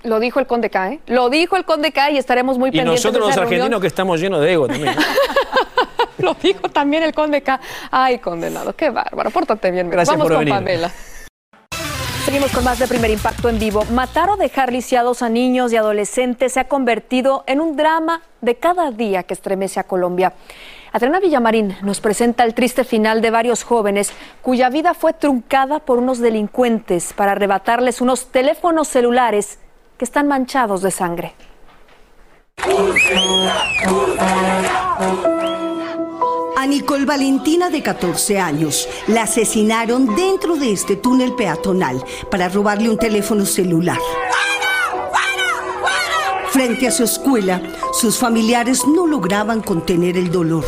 Lo 0.04 0.20
dijo 0.20 0.40
el 0.40 0.48
Conde 0.48 0.70
K, 0.70 0.94
¿eh? 0.94 1.00
Lo 1.08 1.30
dijo 1.30 1.58
el 1.58 1.66
Conde 1.66 1.92
K 1.92 2.12
y 2.12 2.18
estaremos 2.18 2.58
muy 2.58 2.70
Y 2.70 2.72
pendientes 2.72 3.04
nosotros 3.04 3.26
de 3.26 3.36
los 3.36 3.38
argentinos 3.38 3.82
que 3.82 3.88
estamos 3.88 4.22
llenos 4.22 4.42
de 4.42 4.54
ego 4.54 4.68
también. 4.68 4.96
Lo 6.24 6.34
dijo 6.36 6.70
también 6.70 7.04
el 7.04 7.14
Conde 7.14 7.42
K. 7.42 7.60
Ay, 7.92 8.20
condenado, 8.20 8.76
qué 8.76 8.90
bárbaro. 8.90 9.30
Pórtate 9.32 9.72
bien. 9.72 9.90
Gracias 9.90 10.18
Vamos 10.18 10.28
por 10.28 10.38
con 10.38 10.46
venir. 10.46 10.54
Pamela. 10.54 10.92
Seguimos 12.26 12.52
con 12.52 12.64
más 12.64 12.78
de 12.78 12.88
Primer 12.88 13.10
Impacto 13.10 13.50
en 13.50 13.58
vivo. 13.58 13.84
Matar 13.92 14.30
o 14.30 14.38
dejar 14.38 14.72
lisiados 14.72 15.24
a 15.24 15.30
niños 15.30 15.74
y 15.74 15.78
adolescentes 15.78 16.54
se 16.54 16.60
ha 16.60 16.68
convertido 16.68 17.44
en 17.48 17.60
un 17.60 17.76
drama 17.76 18.22
de 18.42 18.56
cada 18.56 18.92
día 18.92 19.24
que 19.24 19.34
estremece 19.34 19.80
a 19.80 19.86
Colombia. 19.86 20.34
Adriana 20.92 21.20
Villamarín 21.20 21.76
nos 21.82 22.02
presenta 22.02 22.44
el 22.44 22.54
triste 22.54 22.84
final 22.84 23.22
de 23.22 23.32
varios 23.32 23.64
jóvenes 23.64 24.12
cuya 24.42 24.70
vida 24.70 24.94
fue 24.94 25.14
truncada 25.14 25.80
por 25.80 25.98
unos 25.98 26.20
delincuentes 26.20 27.14
para 27.14 27.32
arrebatarles 27.32 28.02
unos 28.02 28.28
teléfonos 28.32 28.88
celulares 28.88 29.60
que 29.98 30.06
están 30.06 30.28
manchados 30.28 30.82
de 30.82 30.92
sangre. 30.92 31.34
A 36.60 36.68
Nicole 36.68 37.06
Valentina, 37.06 37.70
de 37.70 37.82
14 37.82 38.38
años, 38.38 38.90
la 39.08 39.22
asesinaron 39.22 40.14
dentro 40.14 40.58
de 40.58 40.74
este 40.74 40.98
túnel 40.98 41.34
peatonal 41.34 42.04
para 42.30 42.50
robarle 42.50 42.90
un 42.90 42.98
teléfono 42.98 43.46
celular. 43.46 43.98
Frente 46.50 46.90
a 46.90 46.92
su 46.92 47.06
escuela, 47.06 47.62
sus 47.94 48.18
familiares 48.18 48.86
no 48.86 49.08
lograban 49.08 49.62
contener 49.62 50.18
el 50.18 50.30
dolor. 50.32 50.66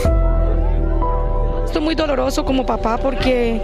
Esto 1.65 1.79
es 1.79 1.83
muy 1.83 1.95
doloroso 1.95 2.45
como 2.45 2.65
papá 2.65 2.97
porque 2.97 3.59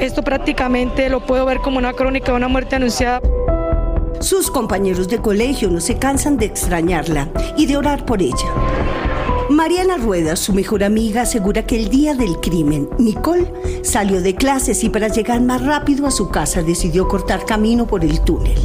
esto 0.00 0.22
prácticamente 0.22 1.10
lo 1.10 1.26
puedo 1.26 1.44
ver 1.44 1.58
como 1.58 1.76
una 1.76 1.92
crónica 1.92 2.32
de 2.32 2.38
una 2.38 2.48
muerte 2.48 2.76
anunciada. 2.76 3.20
Sus 4.20 4.50
compañeros 4.50 5.08
de 5.08 5.18
colegio 5.18 5.68
no 5.68 5.82
se 5.82 5.98
cansan 5.98 6.38
de 6.38 6.46
extrañarla 6.46 7.28
y 7.54 7.66
de 7.66 7.76
orar 7.76 8.06
por 8.06 8.22
ella. 8.22 9.09
Mariana 9.50 9.96
Rueda, 9.96 10.36
su 10.36 10.52
mejor 10.52 10.84
amiga, 10.84 11.22
asegura 11.22 11.66
que 11.66 11.74
el 11.74 11.88
día 11.88 12.14
del 12.14 12.38
crimen, 12.38 12.88
Nicole 12.98 13.52
salió 13.82 14.22
de 14.22 14.36
clases 14.36 14.84
y 14.84 14.90
para 14.90 15.08
llegar 15.08 15.40
más 15.40 15.66
rápido 15.66 16.06
a 16.06 16.12
su 16.12 16.28
casa 16.28 16.62
decidió 16.62 17.08
cortar 17.08 17.44
camino 17.44 17.84
por 17.84 18.04
el 18.04 18.20
túnel. 18.20 18.56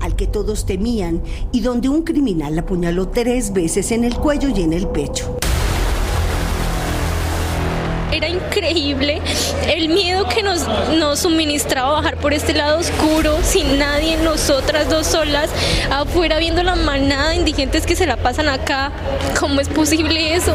Al 0.00 0.16
que 0.16 0.26
todos 0.26 0.64
temían 0.64 1.22
y 1.52 1.60
donde 1.60 1.90
un 1.90 2.00
criminal 2.00 2.54
la 2.54 2.62
apuñaló 2.62 3.08
tres 3.08 3.52
veces 3.52 3.92
en 3.92 4.04
el 4.04 4.14
cuello 4.14 4.48
y 4.48 4.62
en 4.62 4.72
el 4.72 4.88
pecho. 4.88 5.36
Increíble 8.52 9.20
el 9.66 9.88
miedo 9.88 10.28
que 10.28 10.42
nos, 10.42 10.66
nos 10.98 11.20
suministraba 11.20 11.92
bajar 11.92 12.16
por 12.18 12.34
este 12.34 12.52
lado 12.52 12.78
oscuro, 12.78 13.38
sin 13.42 13.78
nadie, 13.78 14.16
nosotras 14.18 14.90
dos 14.90 15.06
solas, 15.06 15.50
afuera 15.90 16.38
viendo 16.38 16.62
la 16.62 16.74
manada 16.76 17.30
de 17.30 17.36
indigentes 17.36 17.86
que 17.86 17.96
se 17.96 18.06
la 18.06 18.16
pasan 18.16 18.48
acá. 18.48 18.92
¿Cómo 19.40 19.60
es 19.60 19.68
posible 19.68 20.34
eso? 20.34 20.54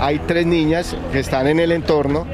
Hay 0.00 0.20
tres 0.20 0.46
niñas 0.46 0.96
que 1.12 1.18
están 1.18 1.48
en 1.48 1.58
el 1.60 1.72
entorno, 1.72 2.26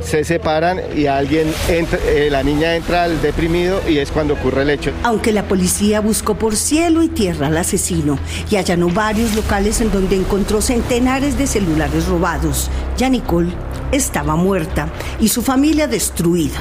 se 0.00 0.24
separan 0.24 0.80
y 0.96 1.06
alguien 1.06 1.52
entra, 1.68 1.98
eh, 2.06 2.28
la 2.30 2.42
niña 2.42 2.76
entra 2.76 3.04
al 3.04 3.20
deprimido 3.20 3.80
y 3.88 3.98
es 3.98 4.10
cuando 4.10 4.34
ocurre 4.34 4.62
el 4.62 4.70
hecho. 4.70 4.92
Aunque 5.02 5.32
la 5.32 5.44
policía 5.44 6.00
buscó 6.00 6.34
por 6.34 6.56
cielo 6.56 7.02
y 7.02 7.08
tierra 7.08 7.48
al 7.48 7.56
asesino 7.56 8.18
y 8.50 8.56
allanó 8.56 8.88
varios 8.88 9.34
locales 9.34 9.80
en 9.80 9.90
donde 9.92 10.16
encontró 10.16 10.60
centenares 10.60 11.38
de 11.38 11.46
celulares 11.46 12.06
robados, 12.06 12.70
ya 12.96 13.08
Nicole 13.08 13.52
estaba 13.92 14.36
muerta 14.36 14.88
y 15.20 15.28
su 15.28 15.42
familia 15.42 15.86
destruida. 15.86 16.58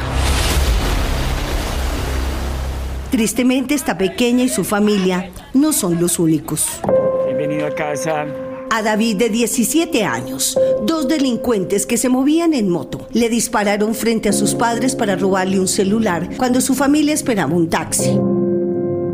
Tristemente, 3.12 3.74
esta 3.74 3.98
pequeña 3.98 4.44
y 4.44 4.50
su 4.50 4.64
familia 4.64 5.32
no 5.54 5.74
son 5.74 6.00
los 6.00 6.20
únicos. 6.20 6.80
Bienvenido 7.26 7.66
a 7.68 7.72
casa. 7.74 8.26
A 8.72 8.84
David, 8.84 9.18
de 9.18 9.30
17 9.30 10.04
años, 10.04 10.58
dos 10.86 11.08
delincuentes 11.08 11.86
que 11.86 11.98
se 11.98 12.08
movían 12.08 12.54
en 12.54 12.70
moto 12.70 13.08
le 13.14 13.28
dispararon 13.28 13.96
frente 13.96 14.30
a 14.30 14.34
sus 14.34 14.54
padres 14.54 14.96
para 14.96 15.16
robarle 15.16 15.60
un 15.60 15.68
celular 15.68 16.30
cuando 16.38 16.62
su 16.62 16.76
familia 16.76 17.14
esperaba 17.14 17.54
un 17.54 17.68
taxi. 17.68 18.12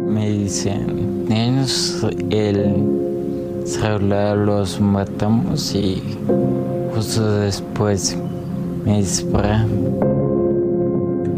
Me 0.07 0.29
dicen, 0.29 1.25
niños, 1.27 2.05
el 2.29 2.75
celular 3.65 4.37
los 4.37 4.79
matamos 4.81 5.73
y 5.73 6.01
justo 6.93 7.39
después 7.39 8.17
me 8.83 8.97
disparan. 8.97 10.14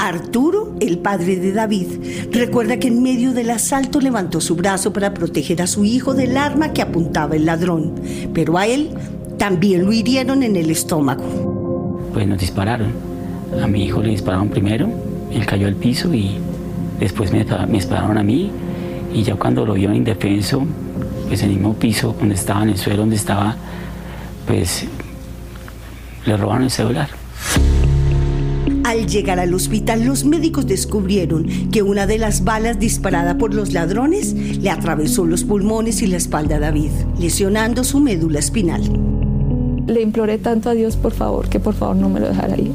Arturo, 0.07 0.75
el 0.79 0.99
padre 0.99 1.35
de 1.35 1.51
David, 1.51 1.87
recuerda 2.31 2.77
que 2.77 2.87
en 2.87 3.03
medio 3.03 3.33
del 3.33 3.49
asalto 3.49 3.99
levantó 3.99 4.39
su 4.41 4.55
brazo 4.55 4.93
para 4.93 5.13
proteger 5.13 5.61
a 5.61 5.67
su 5.67 5.83
hijo 5.83 6.13
del 6.13 6.37
arma 6.37 6.71
que 6.73 6.81
apuntaba 6.81 7.35
el 7.35 7.45
ladrón, 7.45 7.93
pero 8.33 8.57
a 8.57 8.65
él 8.67 8.91
también 9.37 9.85
lo 9.85 9.91
hirieron 9.91 10.43
en 10.43 10.55
el 10.55 10.71
estómago. 10.71 12.09
Pues 12.13 12.27
nos 12.27 12.39
dispararon. 12.39 12.91
A 13.61 13.67
mi 13.67 13.83
hijo 13.83 14.01
le 14.01 14.09
dispararon 14.09 14.49
primero, 14.49 14.89
él 15.31 15.45
cayó 15.45 15.67
al 15.67 15.75
piso 15.75 16.13
y 16.13 16.37
después 16.99 17.31
me, 17.31 17.45
dispararon 17.69 18.17
a 18.17 18.23
mí 18.23 18.51
y 19.13 19.23
ya 19.23 19.35
cuando 19.35 19.65
lo 19.65 19.73
vio 19.73 19.93
indefenso, 19.93 20.65
pues 21.27 21.43
en 21.43 21.49
el 21.49 21.55
mismo 21.55 21.73
piso 21.73 22.15
donde 22.19 22.35
estaba, 22.35 22.63
en 22.63 22.69
el 22.69 22.77
suelo 22.77 22.99
donde 22.99 23.15
estaba, 23.15 23.55
pues 24.45 24.85
le 26.25 26.37
robaron 26.37 26.63
el 26.63 26.71
celular. 26.71 27.09
Al 28.87 29.05
llegar 29.05 29.37
al 29.37 29.53
hospital, 29.53 30.05
los 30.05 30.23
médicos 30.23 30.65
descubrieron 30.65 31.45
que 31.73 31.81
una 31.81 32.07
de 32.07 32.17
las 32.17 32.45
balas 32.45 32.79
disparada 32.79 33.37
por 33.37 33.53
los 33.53 33.73
ladrones 33.73 34.31
le 34.31 34.69
atravesó 34.69 35.25
los 35.25 35.43
pulmones 35.43 36.01
y 36.01 36.07
la 36.07 36.15
espalda 36.15 36.55
a 36.55 36.59
David, 36.59 36.91
lesionando 37.19 37.83
su 37.83 37.99
médula 37.99 38.39
espinal. 38.39 38.81
Le 39.87 40.01
imploré 40.01 40.37
tanto 40.37 40.69
a 40.69 40.73
Dios, 40.73 40.95
por 40.95 41.11
favor, 41.11 41.49
que 41.49 41.59
por 41.59 41.73
favor 41.73 41.97
no 41.97 42.07
me 42.07 42.21
lo 42.21 42.29
dejara 42.29 42.57
ir. 42.57 42.71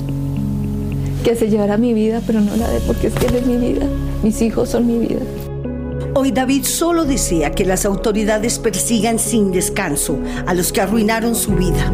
Que 1.25 1.35
se 1.35 1.49
llevara 1.49 1.79
mi 1.79 1.95
vida, 1.95 2.21
pero 2.27 2.43
no 2.43 2.57
la 2.57 2.69
de 2.69 2.81
porque 2.81 3.07
es 3.07 3.15
que 3.15 3.29
él 3.29 3.37
es 3.37 3.47
mi 3.47 3.57
vida. 3.57 3.87
Mis 4.23 4.43
hijos 4.43 4.69
son 4.69 4.87
mi 4.87 4.99
vida. 4.99 5.23
Hoy 6.13 6.31
David 6.31 6.65
solo 6.65 7.07
desea 7.07 7.53
que 7.53 7.65
las 7.65 7.87
autoridades 7.87 8.59
persigan 8.59 9.19
sin 9.19 9.51
descanso 9.51 10.19
a 10.45 10.53
los 10.53 10.73
que 10.73 10.83
arruinaron 10.83 11.35
su 11.35 11.53
vida. 11.53 11.91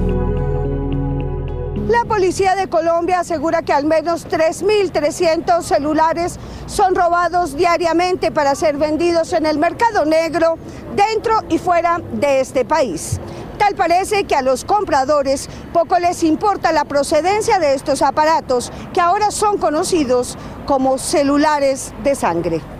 La 1.89 2.05
policía 2.05 2.55
de 2.55 2.69
Colombia 2.69 3.21
asegura 3.21 3.63
que 3.63 3.73
al 3.73 3.87
menos 3.87 4.29
3.300 4.29 5.63
celulares 5.63 6.39
son 6.67 6.95
robados 6.95 7.57
diariamente 7.57 8.31
para 8.31 8.55
ser 8.55 8.77
vendidos 8.77 9.33
en 9.33 9.47
el 9.47 9.57
mercado 9.57 10.05
negro 10.05 10.59
dentro 10.95 11.43
y 11.49 11.57
fuera 11.57 12.03
de 12.13 12.41
este 12.41 12.67
país. 12.67 13.19
Tal 13.57 13.75
parece 13.75 14.25
que 14.25 14.37
a 14.37 14.43
los 14.43 14.67
compradores 14.67 15.49
poco 15.73 15.99
les 15.99 16.23
importa 16.25 16.73
la 16.73 16.85
procedencia 16.85 17.59
de 17.59 17.73
estos 17.73 18.03
aparatos 18.03 18.71
que 18.93 19.01
ahora 19.01 19.31
son 19.31 19.57
conocidos 19.57 20.37
como 20.67 20.99
celulares 20.99 21.95
de 22.05 22.15
sangre. 22.15 22.78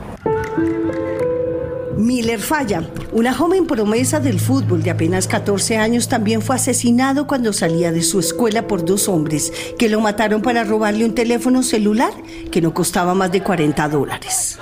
Miller 2.09 2.41
Falla, 2.41 2.91
una 3.13 3.35
joven 3.35 3.67
promesa 3.67 4.19
del 4.19 4.41
fútbol 4.41 4.83
de 4.83 4.89
apenas 4.89 5.29
14 5.29 5.77
años, 5.77 6.09
también 6.09 6.41
fue 6.41 6.57
asesinado 6.57 7.27
cuando 7.27 7.53
salía 7.53 7.93
de 7.93 8.03
su 8.03 8.19
escuela 8.19 8.67
por 8.67 8.83
dos 8.83 9.11
hombres 9.11 9.53
que 9.79 9.91
lo 9.91 10.01
mataron 10.01 10.41
para 10.41 10.65
robarle 10.65 11.05
un 11.05 11.15
teléfono 11.15 11.63
celular 11.63 12.11
que 12.51 12.63
no 12.63 12.73
costaba 12.73 13.13
más 13.13 13.31
de 13.31 13.43
40 13.43 13.91
dólares. 13.91 14.59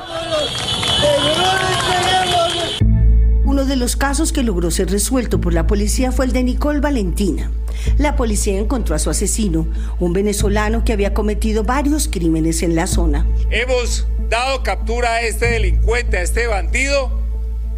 Uno 3.44 3.64
de 3.64 3.76
los 3.76 3.94
casos 3.94 4.32
que 4.32 4.42
logró 4.42 4.72
ser 4.72 4.90
resuelto 4.90 5.40
por 5.40 5.54
la 5.54 5.68
policía 5.68 6.10
fue 6.10 6.24
el 6.24 6.32
de 6.32 6.42
Nicole 6.42 6.80
Valentina. 6.80 7.52
La 7.96 8.16
policía 8.16 8.58
encontró 8.58 8.96
a 8.96 8.98
su 8.98 9.08
asesino, 9.08 9.68
un 10.00 10.12
venezolano 10.12 10.82
que 10.82 10.92
había 10.92 11.14
cometido 11.14 11.62
varios 11.62 12.08
crímenes 12.08 12.64
en 12.64 12.74
la 12.74 12.88
zona. 12.88 13.24
Hemos 13.52 14.08
dado 14.28 14.64
captura 14.64 15.10
a 15.10 15.20
este 15.20 15.46
delincuente, 15.46 16.16
a 16.16 16.22
este 16.22 16.48
bandido, 16.48 17.24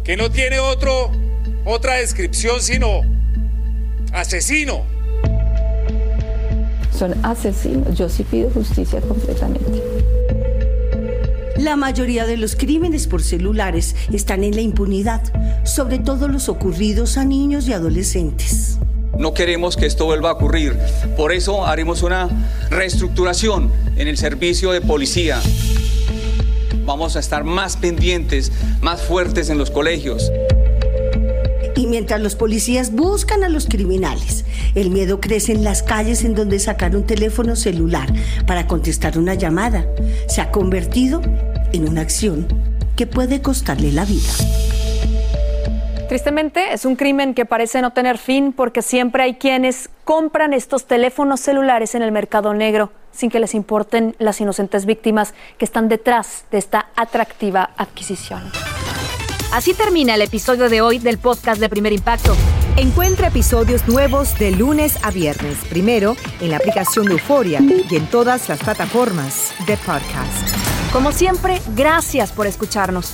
que 0.09 0.17
no 0.17 0.31
tiene 0.31 0.57
otro, 0.57 1.11
otra 1.65 1.97
descripción 1.97 2.61
sino 2.61 3.01
asesino. 4.11 4.83
Son 6.97 7.13
asesinos. 7.23 7.95
Yo 7.95 8.09
sí 8.09 8.23
pido 8.23 8.49
justicia 8.49 9.01
completamente. 9.01 9.83
La 11.57 11.75
mayoría 11.75 12.25
de 12.25 12.37
los 12.37 12.55
crímenes 12.55 13.05
por 13.05 13.21
celulares 13.21 13.95
están 14.11 14.43
en 14.43 14.55
la 14.55 14.61
impunidad, 14.61 15.21
sobre 15.63 15.99
todo 15.99 16.27
los 16.27 16.49
ocurridos 16.49 17.19
a 17.19 17.23
niños 17.23 17.67
y 17.67 17.73
adolescentes. 17.73 18.79
No 19.15 19.35
queremos 19.35 19.77
que 19.77 19.85
esto 19.85 20.05
vuelva 20.05 20.31
a 20.31 20.33
ocurrir. 20.33 20.75
Por 21.17 21.33
eso 21.33 21.67
haremos 21.67 22.01
una 22.01 22.29
reestructuración 22.71 23.71
en 23.95 24.07
el 24.07 24.17
servicio 24.17 24.71
de 24.71 24.81
policía. 24.81 25.39
Vamos 26.89 27.15
a 27.15 27.19
estar 27.19 27.43
más 27.43 27.77
pendientes, 27.77 28.51
más 28.81 29.03
fuertes 29.03 29.51
en 29.51 29.59
los 29.59 29.69
colegios. 29.69 30.31
Y 31.75 31.85
mientras 31.85 32.19
los 32.19 32.35
policías 32.35 32.93
buscan 32.93 33.43
a 33.43 33.49
los 33.49 33.67
criminales, 33.67 34.43
el 34.73 34.89
miedo 34.89 35.21
crece 35.21 35.51
en 35.51 35.63
las 35.63 35.83
calles 35.83 36.23
en 36.23 36.33
donde 36.33 36.57
sacar 36.57 36.95
un 36.95 37.05
teléfono 37.05 37.55
celular 37.55 38.11
para 38.47 38.65
contestar 38.65 39.19
una 39.19 39.35
llamada 39.35 39.85
se 40.27 40.41
ha 40.41 40.49
convertido 40.49 41.21
en 41.73 41.87
una 41.87 42.01
acción 42.01 42.47
que 42.95 43.05
puede 43.05 43.39
costarle 43.43 43.91
la 43.91 44.05
vida. 44.05 44.31
Tristemente, 46.07 46.73
es 46.73 46.85
un 46.85 46.95
crimen 46.95 47.35
que 47.35 47.45
parece 47.45 47.83
no 47.83 47.93
tener 47.93 48.17
fin 48.17 48.51
porque 48.51 48.81
siempre 48.81 49.21
hay 49.21 49.35
quienes 49.35 49.91
compran 50.09 50.53
estos 50.53 50.85
teléfonos 50.85 51.39
celulares 51.39 51.93
en 51.93 52.01
el 52.01 52.11
mercado 52.11 52.55
negro 52.55 52.91
sin 53.11 53.29
que 53.29 53.39
les 53.39 53.53
importen 53.53 54.15
las 54.17 54.41
inocentes 54.41 54.87
víctimas 54.87 55.35
que 55.59 55.65
están 55.65 55.87
detrás 55.87 56.45
de 56.49 56.57
esta 56.57 56.87
atractiva 56.95 57.69
adquisición. 57.77 58.41
Así 59.53 59.75
termina 59.75 60.15
el 60.15 60.23
episodio 60.23 60.67
de 60.67 60.81
hoy 60.81 60.97
del 60.97 61.19
podcast 61.19 61.61
de 61.61 61.69
Primer 61.69 61.93
Impacto. 61.93 62.35
Encuentra 62.75 63.27
episodios 63.27 63.87
nuevos 63.87 64.35
de 64.39 64.49
lunes 64.49 64.97
a 65.03 65.11
viernes, 65.11 65.59
primero 65.69 66.15
en 66.41 66.49
la 66.49 66.57
aplicación 66.57 67.05
de 67.05 67.11
Euforia 67.11 67.59
y 67.61 67.95
en 67.95 68.07
todas 68.07 68.49
las 68.49 68.63
plataformas 68.63 69.53
de 69.67 69.77
podcast. 69.77 70.91
Como 70.91 71.11
siempre, 71.11 71.61
gracias 71.75 72.31
por 72.31 72.47
escucharnos. 72.47 73.13